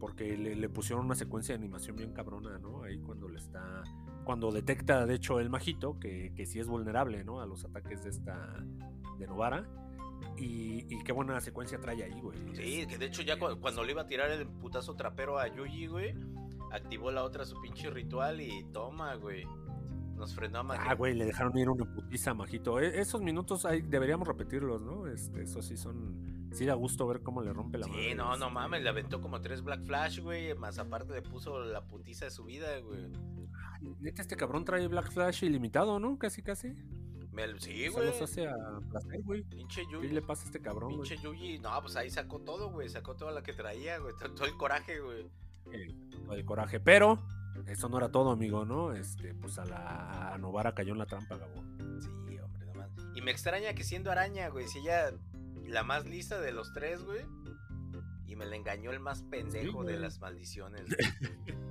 [0.00, 2.82] porque le, le pusieron una secuencia de animación bien cabrona, ¿no?
[2.82, 3.84] Ahí cuando le está,
[4.24, 7.40] cuando detecta, de hecho, el majito, que, que sí es vulnerable, ¿no?
[7.40, 8.64] A los ataques de esta,
[9.18, 9.68] de Novara.
[10.36, 12.38] Y, y qué buena secuencia trae ahí, güey.
[12.54, 15.38] Sí, que de hecho Este, ya cu- cuando le iba a tirar el putazo trapero
[15.38, 16.14] a Yuji, güey,
[16.72, 19.44] activó la otra su pinche ritual y toma, güey.
[20.16, 22.78] Nos frenó a Magi- Ah, güey, le dejaron ir una putiza a Majito.
[22.80, 25.06] E- esos minutos ahí deberíamos repetirlos, ¿no?
[25.06, 26.39] Este, eso sí son.
[26.52, 28.88] Sí da gusto ver cómo le rompe la Sí, madre, no, no este, mames, le
[28.88, 30.54] aventó como tres Black Flash, güey.
[30.54, 33.08] Más aparte le puso la putiza de su vida, güey.
[34.00, 36.18] Neta, este cabrón trae Black Flash ilimitado, ¿no?
[36.18, 36.74] Casi, casi.
[37.32, 38.06] Me- sí, Se güey.
[38.08, 38.54] los hace a
[38.90, 39.42] placer, güey.
[39.44, 40.08] Pinche ¿Qué Yuji.
[40.08, 41.08] le pasa a este cabrón, güey?
[41.08, 41.58] Pinche Yuji.
[41.60, 42.88] No, pues ahí sacó todo, güey.
[42.88, 44.12] Sacó toda la que traía, güey.
[44.18, 45.30] Todo el coraje, güey.
[46.24, 46.80] Todo el coraje.
[46.80, 47.20] Pero,
[47.68, 48.92] eso no era todo, amigo, ¿no?
[48.92, 51.62] Este, pues a la a Novara cayó en la trampa, Gabo.
[52.00, 53.06] Sí, hombre, no mames.
[53.14, 55.12] Y me extraña que siendo araña, güey, si ella
[55.70, 57.24] la más lista de los tres, güey.
[58.26, 60.84] Y me la engañó el más pendejo de las maldiciones.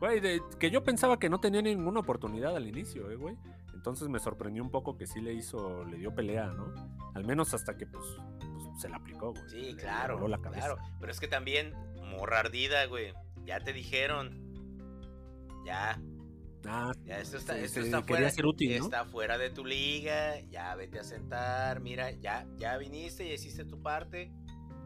[0.00, 3.36] Güey, de- que yo pensaba que no tenía ninguna oportunidad al inicio, eh, güey.
[3.74, 6.74] Entonces me sorprendió un poco que sí le hizo, le dio pelea, ¿no?
[7.14, 8.04] Al menos hasta que, pues,
[8.40, 9.48] pues, se la aplicó, güey.
[9.48, 10.76] Sí, claro, la claro.
[10.98, 11.72] Pero es que también,
[12.12, 13.14] morra ardida, güey.
[13.44, 14.52] Ya te dijeron.
[15.64, 16.00] Ya,
[16.66, 18.30] Ah, ya esto está, esto está fuera.
[18.30, 18.84] ser útil, ¿no?
[18.84, 20.40] Está fuera de tu liga.
[20.50, 21.80] Ya vete a sentar.
[21.80, 24.32] Mira, ya, ya viniste, ya hiciste tu parte.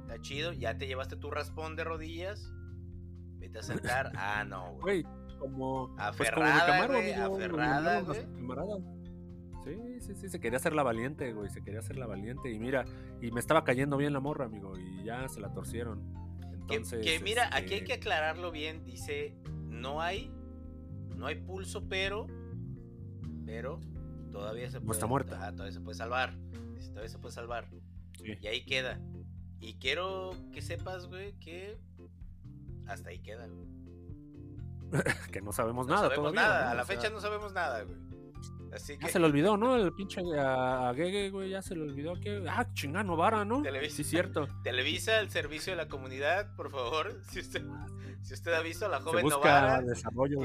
[0.02, 0.52] Está chido.
[0.52, 2.52] Ya te llevaste tu raspón de rodillas.
[3.38, 4.12] Vete a sentar.
[4.16, 5.02] Ah, no, güey.
[5.02, 5.94] güey, como.
[6.16, 8.78] pues, como Aferrada, aferrada, camarada.
[9.64, 12.50] Sí, sí, sí, se quería hacer la valiente, güey, se quería hacer la valiente.
[12.50, 12.84] Y mira,
[13.20, 16.02] y me estaba cayendo bien la morra, amigo, y ya se la torcieron.
[16.66, 18.84] Que, Entonces, que mira, este, aquí hay que aclararlo bien.
[18.84, 19.36] Dice,
[19.68, 20.32] no hay,
[21.22, 22.26] no hay pulso, pero,
[23.46, 23.78] pero
[24.32, 24.86] todavía se puede.
[24.88, 25.36] No está muerta.
[25.36, 26.34] ajá, todavía se puede salvar.
[26.88, 27.68] Todavía se puede salvar.
[28.18, 28.36] sí.
[28.40, 29.00] Y ahí queda.
[29.60, 31.78] Y quiero que sepas, güey, que
[32.88, 33.68] hasta ahí queda, güey.
[35.32, 36.40] que no sabemos No nada sabemos todavía.
[36.50, 36.64] nada.
[36.64, 36.70] ¿no?
[36.72, 37.96] A la O sea, fecha no sabemos nada, güey.
[38.72, 39.76] Así Ya se le olvidó, ¿no?
[39.76, 42.42] El pinche a, a Gege, güey, ya se le olvidó que.
[42.48, 43.60] Ah, chingano, vara, ¿no?
[43.62, 43.96] Televisa.
[43.96, 44.48] Sí, cierto.
[44.64, 47.20] Televisa, el servicio de la comunidad, por favor.
[47.30, 47.62] Si usted,
[48.22, 50.38] si usted ha visto a la Se joven busca Novara, desarrollo.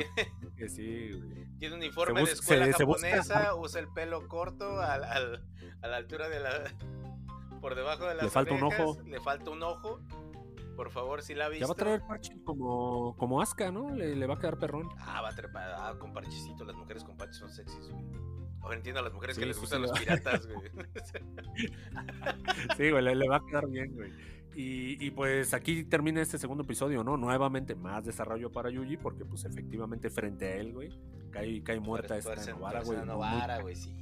[0.58, 1.48] que sí, güey.
[1.58, 5.04] tiene un uniforme bus- de escuela se- se busca- japonesa, usa el pelo corto al-
[5.06, 5.44] al-
[5.82, 6.52] a la altura de la.
[7.62, 8.98] por debajo de las falta un ojo.
[9.06, 10.02] Le falta un ojo.
[10.78, 11.64] Por favor, si la ha visto.
[11.64, 13.90] Ya va a traer parche como, como Asuka, ¿no?
[13.90, 14.88] Le, le va a quedar perrón.
[15.00, 15.74] Ah, va a trepar.
[15.76, 16.64] Ah, con parchecito.
[16.64, 18.06] Las mujeres con parches son sexys, güey.
[18.62, 20.70] Ahora entiendo a las mujeres Sí, que les sí, gustan sí, los piratas, güey.
[22.78, 24.12] Sí, güey, le, le va a quedar bien, güey.
[24.56, 27.18] Y, y, pues aquí termina este segundo episodio, ¿no?
[27.18, 31.00] Nuevamente más desarrollo para Yuji, porque pues efectivamente frente a él, güey,
[31.32, 33.04] cae, cae muerta esta Novara, güey.
[33.04, 33.96] Novara, güey, sí.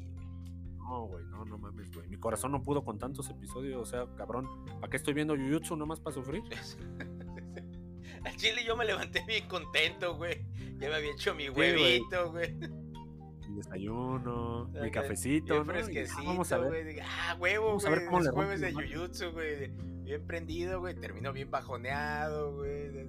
[0.86, 0.92] Güey.
[0.92, 2.08] No, güey, no, no mames, güey.
[2.08, 4.48] Mi corazón no pudo con tantos episodios, o sea, cabrón.
[4.80, 6.44] ¿Para qué estoy viendo Jujutsu nomás para sufrir?
[8.26, 10.46] Al chile yo me levanté bien contento, güey.
[10.80, 11.74] Ya me había hecho mi güey.
[11.76, 12.56] huevito, güey.
[12.56, 15.62] Mi desayuno, mi Bien cafecito, ¿no?
[15.64, 16.84] Y, fresquecito, ah, vamos a ver.
[16.84, 17.00] güey.
[17.00, 18.00] Ah, huevo, Vamos a güey.
[18.00, 19.72] ver cómo Es le jueves de Jujutsu, güey.
[20.04, 20.96] Bien prendido, güey.
[20.96, 23.08] Terminó bien bajoneado, güey.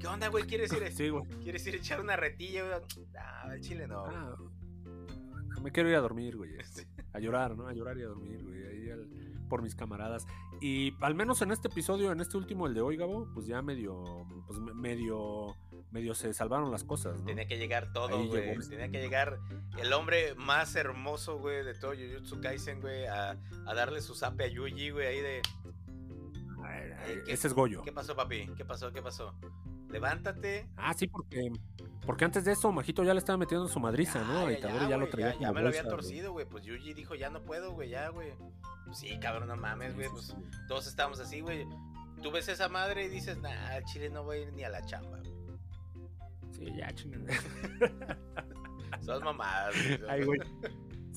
[0.00, 0.44] ¿Qué onda, güey?
[0.44, 1.24] ¿Quieres ir, Sí, güey.
[1.42, 3.06] ¿Quieres ir a echar una retilla, güey?
[3.18, 4.02] Ah, al chile no.
[4.04, 4.53] güey.
[5.64, 6.52] Me quiero ir a dormir, güey.
[7.14, 7.66] A llorar, ¿no?
[7.66, 8.64] A llorar y a dormir, güey.
[8.66, 9.08] Ahí al-
[9.48, 10.26] por mis camaradas.
[10.60, 13.60] Y al menos en este episodio, en este último, el de hoy, Gabo, pues ya
[13.62, 15.56] medio, pues me- medio,
[15.90, 17.26] medio se salvaron las cosas, ¿no?
[17.26, 18.46] Tenía que llegar todo, Ahí güey.
[18.46, 18.68] llegó.
[18.68, 19.38] Tenía que llegar
[19.78, 24.44] el hombre más hermoso, güey, de todo Jujutsu Kaisen, güey, a, a darle su zape
[24.44, 25.42] a Yuji, güey, ahí de...
[26.64, 27.82] Ay, Eh, ¿qué- Ese es Goyo.
[27.82, 28.48] ¿Qué pasó, papi?
[28.56, 28.92] ¿Qué pasó?
[28.92, 29.34] ¿Qué pasó?
[29.94, 30.68] Levántate.
[30.76, 31.50] Ah, sí, porque,
[32.04, 34.50] porque antes de eso, Majito ya le estaba metiendo su madriza, ¿no?
[34.50, 36.46] Ya, Itadori ya, ya, lo traía ya, me lo había torcido, güey.
[36.46, 38.32] Pues Yuji dijo, ya no puedo, güey, ya, güey.
[38.86, 40.06] Pues sí, cabrón, no mames, güey.
[40.08, 40.34] sí, Pues sí.
[40.68, 41.64] todos estamos así, güey.
[42.22, 44.68] Tú ves esa madre y dices, nah, al chile no voy a ir ni a
[44.68, 45.18] la chamba.
[45.18, 45.32] güey.
[46.52, 47.24] Sí, ya, chingada.
[49.00, 50.00] Son mamadas, güey.
[50.10, 50.40] Ay, güey.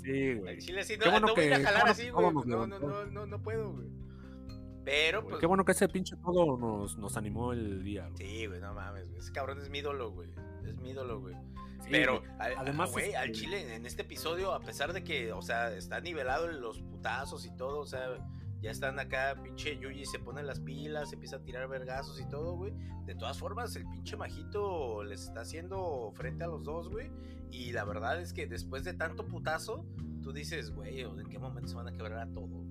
[0.04, 0.58] Sí, Al güey.
[0.60, 2.28] chile sí, no, bueno no voy a ir a que- jalar así, güey.
[2.28, 3.88] que No, no, no, no, no puedo, güey.
[4.88, 5.40] Pero, pues.
[5.42, 8.16] Qué bueno que ese pinche todo nos, nos animó el día, güey.
[8.18, 9.20] Sí, güey, no mames, güey.
[9.20, 10.30] Ese cabrón es mi ídolo, güey.
[10.66, 11.36] Es mi ídolo, güey.
[11.82, 12.32] Sí, Pero, güey.
[12.58, 16.00] además, güey, este- al chile, en este episodio, a pesar de que, o sea, está
[16.00, 18.18] nivelado los putazos y todo, o sea,
[18.62, 22.56] ya están acá, pinche Yuji se pone las pilas, empieza a tirar vergazos y todo,
[22.56, 22.72] güey.
[23.06, 27.12] De todas formas, el pinche majito les está haciendo frente a los dos, güey.
[27.52, 29.86] Y la verdad es que después de tanto putazo,
[30.24, 32.66] tú dices, güey, ¿en qué momento se van a quebrar a todo?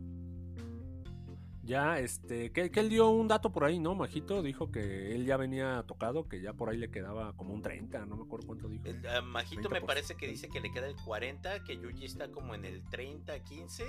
[1.66, 3.94] Ya, este, que, que él dio un dato por ahí, ¿no?
[3.94, 7.62] Majito dijo que él ya venía tocado, que ya por ahí le quedaba como un
[7.62, 8.84] 30, no me acuerdo cuánto dijo.
[8.86, 9.86] El ah, Majito me 30%.
[9.86, 13.42] parece que dice que le queda el 40, que Yuji está como en el 30,
[13.42, 13.84] 15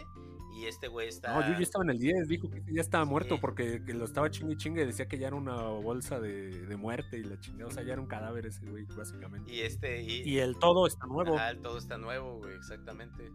[0.60, 1.34] y este güey está...
[1.40, 3.12] No, Yuji estaba en el 10, dijo que ya estaba Sí.
[3.12, 6.66] muerto porque que lo estaba chingue y chingue, decía que ya era una bolsa de,
[6.66, 9.54] de muerte y la chingada, o sea, ya era un cadáver ese güey, básicamente.
[9.54, 10.02] Y este...
[10.02, 11.36] Y, Y el todo está nuevo.
[11.36, 13.32] Ajá, el todo está nuevo, güey, exactamente.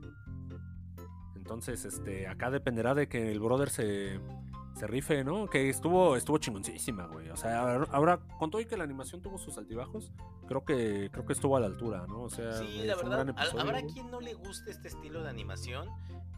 [1.53, 4.18] Entonces, este, acá dependerá de que el brother se,
[4.74, 5.46] se rife, ¿no?
[5.48, 7.28] Que estuvo, estuvo chingoncísima, güey.
[7.28, 10.11] O sea, ahora- con todo y que la animación tuvo sus altibajos,
[10.48, 12.22] creo que, creo que estuvo a la altura, ¿no?
[12.22, 13.92] O sea, Sí, güey, la verdad, episodio, habrá güey.
[13.92, 15.88] quien no le guste este estilo de animación,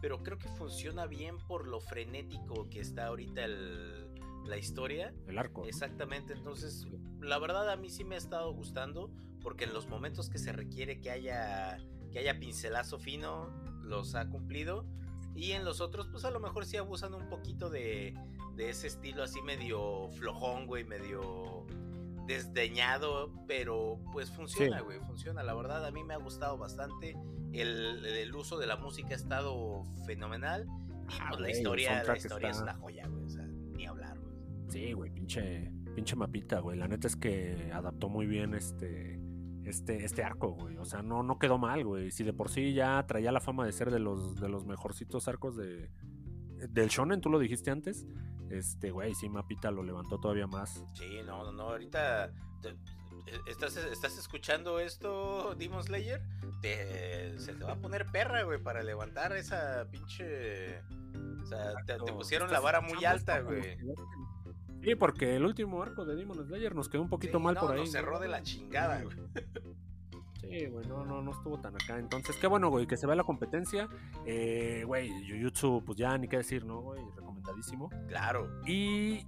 [0.01, 4.11] pero creo que funciona bien por lo frenético que está ahorita el-
[4.45, 5.13] la historia.
[5.27, 5.63] El arco.
[5.65, 6.85] Exactamente, entonces
[7.21, 9.09] la verdad a mí sí me ha estado gustando
[9.41, 11.77] porque en los momentos que se requiere que haya
[12.11, 13.49] que haya pincelazo fino
[13.81, 14.85] los ha cumplido
[15.35, 18.13] y en los otros pues a lo mejor sí abusan un poquito de,
[18.55, 21.65] de ese estilo así medio flojón, güey, medio
[22.25, 24.83] desdeñado, pero pues funciona, Sí.
[24.85, 25.43] güey, funciona.
[25.43, 27.15] La verdad a mí me ha gustado bastante.
[27.53, 32.03] El, el uso de la música ha estado fenomenal y Ah, pues, la güey, historia,
[32.03, 34.35] la historia es una joya, güey, o sea, ni hablar, güey.
[34.69, 36.77] Sí, güey, pinche, pinche mapita, güey.
[36.79, 39.19] La neta es que adaptó muy bien este,
[39.65, 40.77] este, este arco, güey.
[40.77, 42.11] O sea, no, no quedó mal, güey.
[42.11, 45.27] Si de por sí ya traía la fama de ser de los, de los mejorcitos
[45.27, 45.89] arcos de,
[46.69, 48.05] del shonen, tú lo dijiste antes.
[48.49, 50.83] Este, güey, sí, mapita lo levantó todavía más.
[50.93, 52.75] Sí, no, no, no, ahorita te-
[53.47, 56.21] estás, estás escuchando esto, Demon Slayer,
[56.61, 60.79] te, se te va a poner perra, güey, para levantar esa pinche...
[61.41, 63.77] O sea, te, te pusieron la vara muy alta, güey.
[64.85, 67.61] Sí, porque el último arco de Demon Slayer nos quedó un poquito Sí, mal no,
[67.61, 67.79] por ahí.
[67.81, 69.17] nos cerró de la chingada, güey.
[70.41, 71.97] Sí, güey, no, no, no estuvo tan acá.
[71.97, 73.89] Entonces, qué bueno, güey, que se vea la competencia.
[74.25, 77.01] Eh, güey, Jujutsu, pues ya ni qué decir, ¿no, güey?
[77.15, 77.89] Recomendadísimo.
[78.07, 78.61] Claro.
[78.67, 79.25] Y,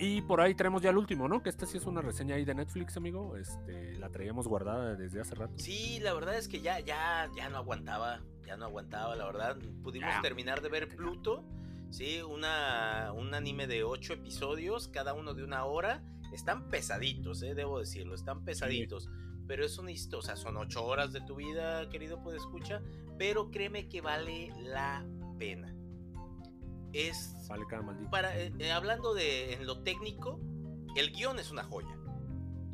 [0.00, 1.40] y por ahí traemos ya el último, ¿no?
[1.40, 3.36] Que esta sí es una reseña ahí de Netflix, amigo.
[3.36, 5.54] Este, la traíamos guardada desde hace rato.
[5.58, 9.56] Sí, la verdad es que ya, ya, ya no aguantaba, ya no aguantaba, la verdad.
[9.84, 10.20] Pudimos Ya.
[10.20, 11.44] terminar de ver Pluto,
[11.94, 16.02] sí, una, un anime de ocho episodios, cada uno de una hora.
[16.32, 19.08] Están pesaditos, eh, debo decirlo, están pesaditos.
[19.46, 22.82] pero es una historia, o sea, son ocho horas de tu vida, querido puede escucha,
[23.18, 25.06] pero créeme que vale la
[25.38, 25.76] pena.
[26.92, 28.10] Es Vale cada maldito.
[28.10, 30.40] para eh, eh, hablando de en lo técnico,
[30.96, 31.96] el guion es una joya.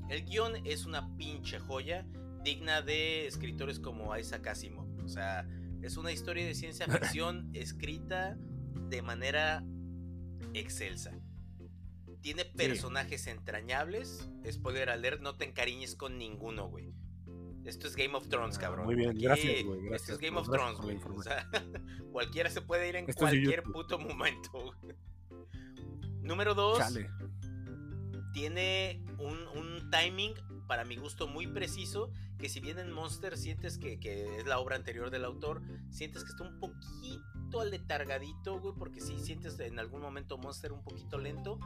[0.08, 2.06] El guion es una pinche joya
[2.42, 5.04] digna de escritores como Isaac Asimov.
[5.04, 5.46] O sea,
[5.82, 8.38] es una historia de ciencia ficción escrita
[8.90, 9.62] de manera
[10.52, 11.12] excelsa.
[12.20, 14.28] Tiene personajes entrañables.
[14.50, 16.92] Spoiler alert, no te encariñes con ninguno, güey.
[17.64, 18.86] Esto es Game of Thrones, Ah, cabrón.
[18.86, 20.98] muy bien, gracias, güey, Esto es Game of Thrones, güey.
[20.98, 21.48] O sea,
[22.12, 24.74] cualquiera se puede ir en Esto cualquier puto momento.
[26.22, 27.08] Número dos Chale.
[28.32, 30.34] Tiene un, un timing
[30.66, 34.58] para mi gusto muy preciso que si bien en Monster sientes que, que es la
[34.60, 39.78] obra anterior del autor sientes que está un poquito aletargadito güey porque sí sientes en
[39.78, 41.58] algún momento Monster un poquito lento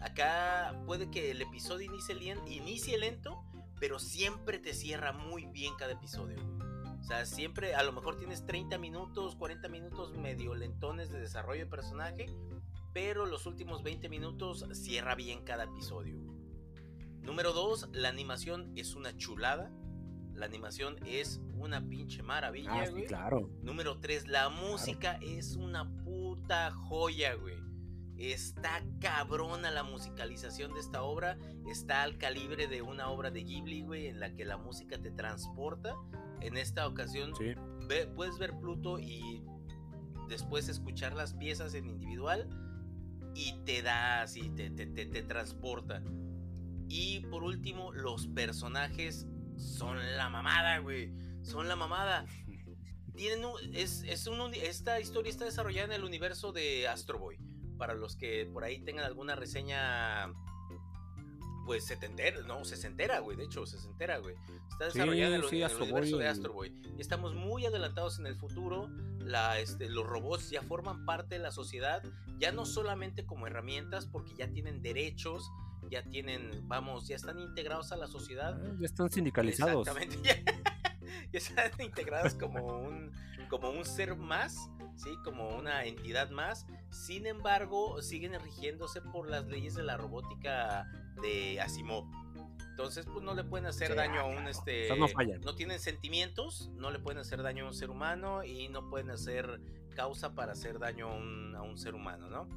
[0.00, 2.14] acá puede que el episodio inicie,
[2.46, 3.42] inicie lento
[3.80, 6.68] pero siempre te cierra muy bien cada episodio güey.
[7.00, 11.64] o sea, siempre, a lo mejor tienes 30 minutos, 40 minutos medio lentones de desarrollo
[11.64, 12.26] de personaje,
[12.92, 16.18] pero los últimos 20 minutos cierra bien cada episodio.
[17.22, 19.70] Número 2, la animación es una chulada.
[20.34, 23.06] La animación es una pinche maravilla, Ah, güey.
[23.06, 23.50] claro.
[23.62, 27.56] Número 3, la música es una puta joya, güey.
[28.16, 31.38] Está cabrona la musicalización de esta obra.
[31.68, 35.10] Está al calibre de una obra de Ghibli, güey, en la que la música te
[35.10, 35.94] transporta.
[36.40, 37.54] En esta ocasión Sí.
[37.88, 39.44] ve- puedes ver Pluto y
[40.28, 42.48] después escuchar las piezas en individual
[43.34, 46.02] y te da así, te, te, te, te transporta.
[46.88, 49.26] Y por último, los personajes
[49.56, 51.12] son la mamada, güey.
[51.42, 52.26] Son la mamada.
[53.16, 57.38] Tienen un- es, es un esta historia está desarrollada en el universo de Astro Boy.
[57.78, 60.32] Para los que por ahí tengan alguna reseña,
[61.64, 63.36] pues setentera, no, sesentera, güey.
[63.36, 64.34] De hecho, sesentera, güey.
[64.70, 66.22] Está Sí, desarrollada en el, sí, en el Astro universo Boy.
[66.24, 66.82] de Astro Boy.
[66.96, 68.88] Y estamos muy adelantados en el futuro.
[69.20, 72.02] La, este, los robots ya forman parte de la sociedad,
[72.38, 75.48] ya no solamente como herramientas, porque ya tienen derechos,
[75.90, 78.60] ya tienen, vamos, ya están integrados a la sociedad.
[78.60, 79.86] Ah, Ya están sindicalizados.
[79.86, 80.44] Exactamente,
[81.04, 83.12] ya, ya están integrados como un,
[83.48, 84.56] como un ser más,
[84.96, 85.10] ¿sí?
[85.24, 86.66] como una entidad más.
[86.90, 90.90] Sin embargo, siguen rigiéndose por las leyes de la robótica
[91.20, 92.06] de Asimov.
[92.70, 94.88] Entonces, pues no le pueden hacer Sí, daño a un este.
[94.96, 95.40] No fallan.
[95.42, 99.10] no tienen sentimientos, no le pueden hacer daño a un ser humano y no pueden
[99.10, 99.60] hacer
[99.94, 102.48] causa para hacer daño a un, a un ser humano, ¿no?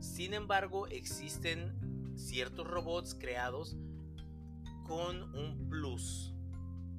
[0.00, 3.76] Sin embargo, existen ciertos robots creados
[4.86, 6.32] con un plus,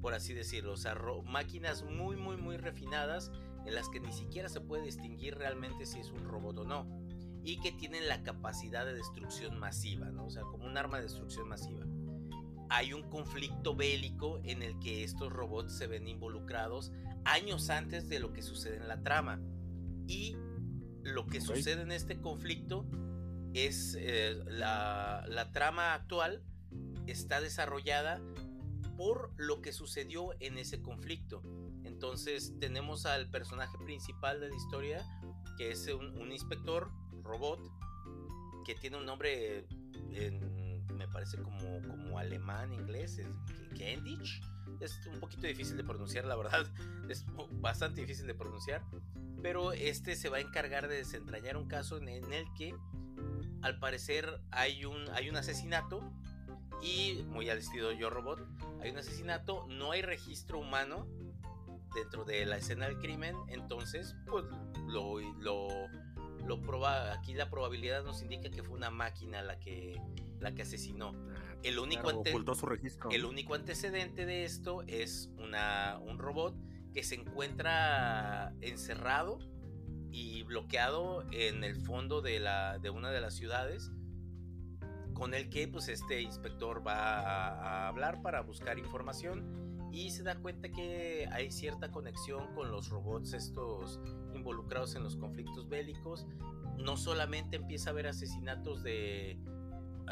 [0.01, 0.95] por así decirlo, o sea,
[1.25, 3.31] máquinas muy, muy, muy refinadas
[3.65, 7.06] en las que ni siquiera se puede distinguir realmente si es un robot o no.
[7.47, 10.25] Y que tienen la capacidad de destrucción masiva, ¿no?
[10.25, 11.85] O sea, como un arma de destrucción masiva
[12.69, 16.91] hay un conflicto bélico en el que estos robots se ven involucrados
[17.23, 19.39] años antes de lo que sucede en la trama.
[20.07, 20.35] Y
[21.03, 22.85] lo que sucede en este conflicto
[23.53, 26.43] es eh, la, la trama actual
[27.07, 28.21] está desarrollada
[28.97, 31.41] por lo que sucedió en ese conflicto.
[31.83, 35.05] Entonces tenemos al personaje principal de la historia,
[35.57, 36.91] que es un, un inspector
[37.27, 37.59] robot,
[38.65, 39.65] que tiene un nombre
[40.97, 43.27] me parece como, como alemán, inglés, es
[43.75, 44.41] Gendich.
[44.79, 46.65] Es un poquito difícil de pronunciar, la verdad.
[47.09, 47.25] Es
[47.61, 48.83] bastante difícil de pronunciar.
[49.41, 52.75] Pero este se va a encargar de desentrañar un caso en, en el que,
[53.61, 56.01] al parecer, hay un, hay un asesinato.
[56.81, 58.45] Y, muy al estilo Yo Robot,
[58.81, 61.07] hay un asesinato, no hay registro humano
[61.95, 63.35] dentro de la escena del crimen.
[63.47, 64.45] Entonces, pues
[64.85, 65.67] lo, lo,
[66.47, 70.01] lo proba, aquí la probabilidad nos indica que fue una máquina la que,
[70.39, 71.13] la que asesinó.
[71.35, 73.09] Ah, El único, claro, ante- ocultó su registro.
[73.11, 76.55] el único antecedente de esto es una, un robot
[76.93, 79.39] que se encuentra encerrado
[80.11, 83.91] y bloqueado en el fondo de, la, de una de las ciudades
[85.13, 90.21] con el que pues este inspector va a, a hablar para buscar información y se
[90.23, 93.99] da cuenta que hay cierta conexión con los robots estos
[94.47, 96.25] involucrados en los conflictos bélicos
[96.77, 99.37] no solamente empieza a haber asesinatos de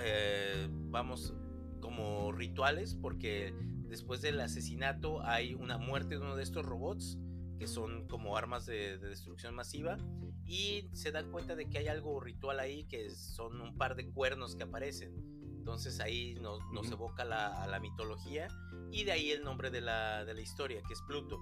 [0.03, 1.33] eh, vamos
[1.79, 3.53] como rituales porque
[3.87, 7.17] después del asesinato hay una muerte de uno de estos robots
[7.57, 9.97] que son como armas de, de destrucción masiva
[10.45, 14.11] y se dan cuenta de que hay algo ritual ahí que son un par de
[14.11, 15.13] cuernos que aparecen.
[15.57, 16.59] Entonces ahí nos,
[16.91, 18.49] evoca la, a la mitología
[18.91, 21.39] y de ahí el nombre de la, de la historia que es Pluto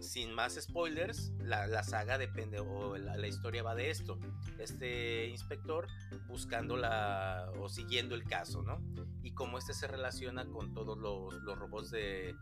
[0.00, 4.18] sin más spoilers, la, la saga depende o la, la historia va de esto.
[4.58, 5.86] Este inspector
[6.26, 8.80] buscando la o siguiendo el caso, ¿no?
[9.22, 12.34] Y cómo este se relaciona con todos los, los robots de,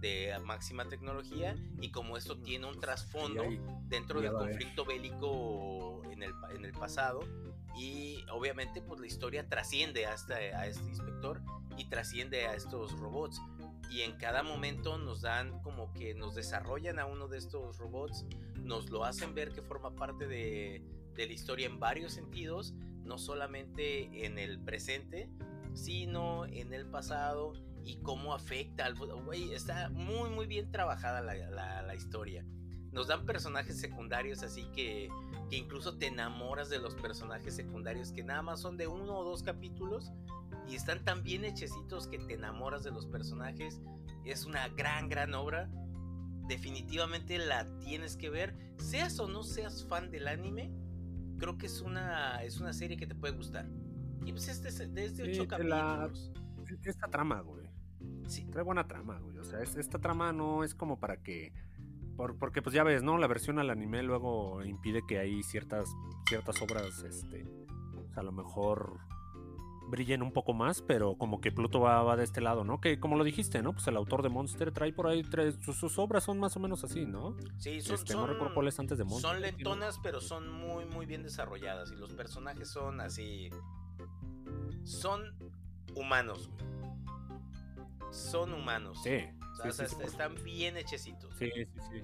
[0.00, 4.40] de máxima tecnología y cómo esto tiene un trasfondo ahí- dentro del ver.
[4.40, 7.20] conflicto bélico en el, en el pasado
[7.78, 11.42] y obviamente pues la historia trasciende a este, a este inspector
[11.76, 13.38] y trasciende a estos robots
[13.90, 18.24] y en cada momento nos dan como que nos desarrollan a uno de estos robots,
[18.62, 20.82] nos lo hacen ver que forma parte de,
[21.14, 22.74] de la historia en varios sentidos,
[23.04, 25.30] no solamente en el presente,
[25.74, 27.52] sino en el pasado
[27.84, 28.94] y cómo afecta al...
[28.96, 32.44] Güey, está muy muy bien trabajada la, la- la historia.
[32.92, 35.10] Nos dan personajes secundarios así que,
[35.50, 39.24] que incluso te enamoras de los personajes secundarios que nada más son de uno o
[39.24, 40.10] dos capítulos
[40.68, 43.80] y están tan bien hechecitos que te enamoras de los personajes.
[44.24, 45.70] Es una gran, gran obra.
[46.48, 48.56] Definitivamente la tienes que ver.
[48.78, 50.70] Seas o no seas fan del anime,
[51.38, 53.68] creo que es una, es una serie que te puede gustar.
[54.24, 56.32] Y pues este es de este Sí, ocho la- capítulos.
[56.84, 57.66] Esta trama, güey.
[58.28, 59.38] Sí, Trae buena trama, güey.
[59.38, 61.52] O sea, es- esta trama no es como para que.
[62.16, 63.18] por- porque, pues ya ves, ¿no?
[63.18, 65.86] La versión al anime luego impide que hay ciertas,
[66.28, 67.44] ciertas obras, este.
[67.92, 69.00] pues, a lo mejor
[69.88, 72.80] brillen un poco más, pero como que Pluto va, va de este lado, ¿no?
[72.80, 73.72] Que como lo dijiste, ¿no?
[73.72, 76.60] Pues el autor de Monster trae por ahí, trae- sus, sus obras son más o
[76.60, 77.36] menos así, ¿no?
[77.58, 78.28] sí son, Este, son-
[78.78, 79.30] antes de Monster.
[79.30, 81.92] son lentonas, pero son muy, muy bien desarrolladas.
[81.92, 83.50] Y los personajes son así.
[84.84, 85.22] Son
[85.94, 88.12] humanos, güey.
[88.12, 88.98] Son humanos.
[89.02, 89.16] Sí,
[89.52, 91.34] O sea, sí, sí, están bien hechecitos.
[91.38, 92.02] sí, sí, sí.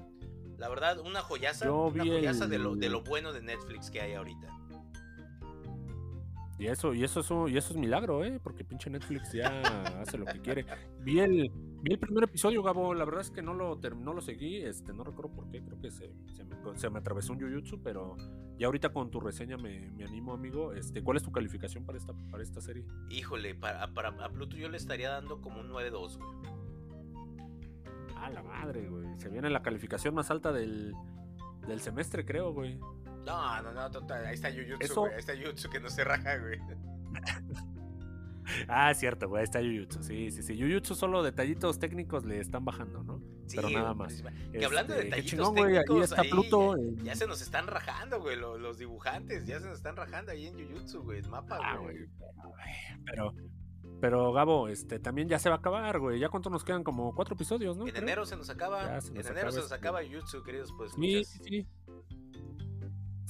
[0.59, 1.65] La verdad, una joyaza.
[1.65, 4.49] Yo una joyaza de, lo, de el- lo bueno de Netflix que hay ahorita.
[6.63, 8.39] Y eso, y eso es un- y eso es milagro, ¿eh?
[8.41, 9.61] Porque pinche Netflix ya
[10.01, 10.65] hace lo que quiere.
[11.01, 11.51] Vi el,
[11.83, 12.95] vi el primer episodio, Gabo.
[12.95, 14.59] La verdad es que no lo, no lo seguí.
[14.59, 15.61] Este, no recuerdo por qué.
[15.61, 18.17] Creo que se, se me, se me atravesó un Jujutsu, pero
[18.59, 20.73] ya ahorita con tu reseña me, me animo, amigo.
[20.73, 22.85] Este, ¿Cuál es tu calificación para esta, para esta serie?
[23.11, 26.53] Híjole, para, para a Pluto yo le estaría dando como un 9-2, güey.
[28.17, 29.07] Ah, la madre, güey.
[29.19, 30.95] Se viene la calificación más alta del,
[31.67, 32.79] del semestre, creo, güey.
[33.25, 35.13] No, no, no, total, ahí está Jujutsu, Eso- güey.
[35.13, 36.59] Ahí está Jujutsu que no se raja, güey.
[38.69, 39.45] Ah, cierto, güey.
[39.45, 40.03] Está Jujutsu.
[40.03, 40.61] Sí, sí, sí.
[40.61, 43.23] Jujutsu solo detallitos técnicos le están bajando, ¿no?
[43.47, 44.23] Sí, Pero nada más.
[44.53, 46.95] Que hablando de Este, detallitos chingón, güey, ahí técnicos, está ahí Pluto, ya, eh.
[47.05, 49.47] ya se nos están rajando, güey, lo- los, dibujantes.
[49.47, 51.97] Ya se nos están rajando ahí en Jujutsu, güey, el mapa, Ah, güey.
[51.99, 52.09] güey.
[53.07, 53.35] Pero,
[54.01, 56.19] pero Gabo, este, también ya se va a acabar, güey.
[56.19, 56.83] ¿Ya cuánto nos quedan?
[56.83, 57.87] Como cuatro episodios, ¿no?
[57.87, 59.01] En enero se nos acaba.
[59.01, 60.93] Se en enero acaba se nos este- acaba Jujutsu, queridos, pues.
[60.93, 61.67] Sí, sí, sí.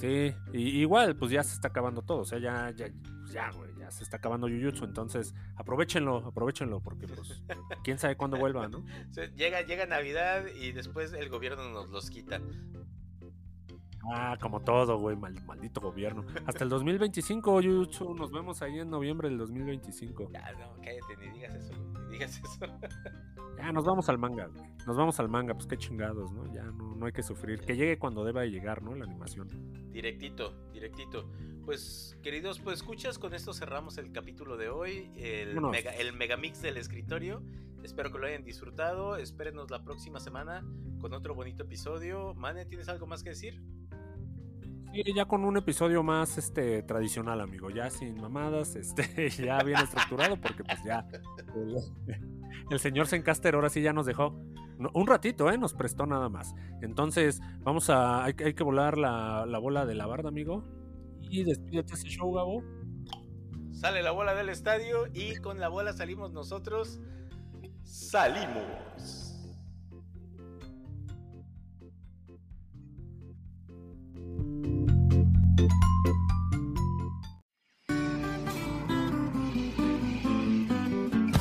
[0.03, 2.19] Sí, y- igual, pues ya se está acabando todo.
[2.19, 2.89] O sea, ya, ya,
[3.21, 4.85] pues ya, güey, ya se está acabando Jujutsu.
[4.85, 7.41] Entonces, aprovechenlo, aprovechenlo, porque, pues,
[7.85, 8.85] quién sabe cuándo vuelva, ¿no?
[9.37, 12.41] Llega, llega Navidad y después el gobierno nos los quita.
[14.13, 16.25] Ah, como todo, güey, mal- maldito gobierno.
[16.47, 18.13] Hasta el 2025, Jujutsu.
[18.15, 20.31] Nos vemos ahí en noviembre del 2025.
[20.33, 22.59] Ya, no, cállate, ni digas eso, güey, ni digas eso.
[23.57, 24.63] Ya, nos vamos al manga, güey.
[24.87, 26.53] Nos vamos al manga, pues qué chingados, ¿no?
[26.53, 27.61] Ya no, no hay que sufrir.
[27.61, 28.95] Que llegue cuando deba de llegar, ¿no?
[28.95, 29.49] La animación.
[29.93, 31.31] Directito, directito.
[31.65, 35.71] Pues, queridos, pues escuchas, con esto cerramos el capítulo de hoy, el, Vámonos.
[35.71, 37.43] mega, el megamix del escritorio.
[37.85, 39.17] Espero que lo hayan disfrutado.
[39.17, 40.65] Espérenos la próxima semana
[41.01, 42.35] con otro bonito episodio.
[42.35, 43.63] Mane, ¿tienes algo más que decir?
[44.93, 49.79] Sí, ya con un episodio más este tradicional, amigo, ya sin mamadas, este, ya bien
[49.79, 51.07] estructurado, porque pues ya
[52.71, 54.39] el, señor Zencaster ahora sí ya nos dejó
[54.95, 56.55] un ratito, eh, nos prestó nada más.
[56.81, 60.65] Entonces, vamos a, hay, que- hay que volar la, la bola de la barda, amigo.
[61.21, 62.63] Y despídete ese show, Gabo.
[63.73, 67.01] Sale la bola del estadio y con la bola salimos nosotros.
[67.85, 69.22] Salimos.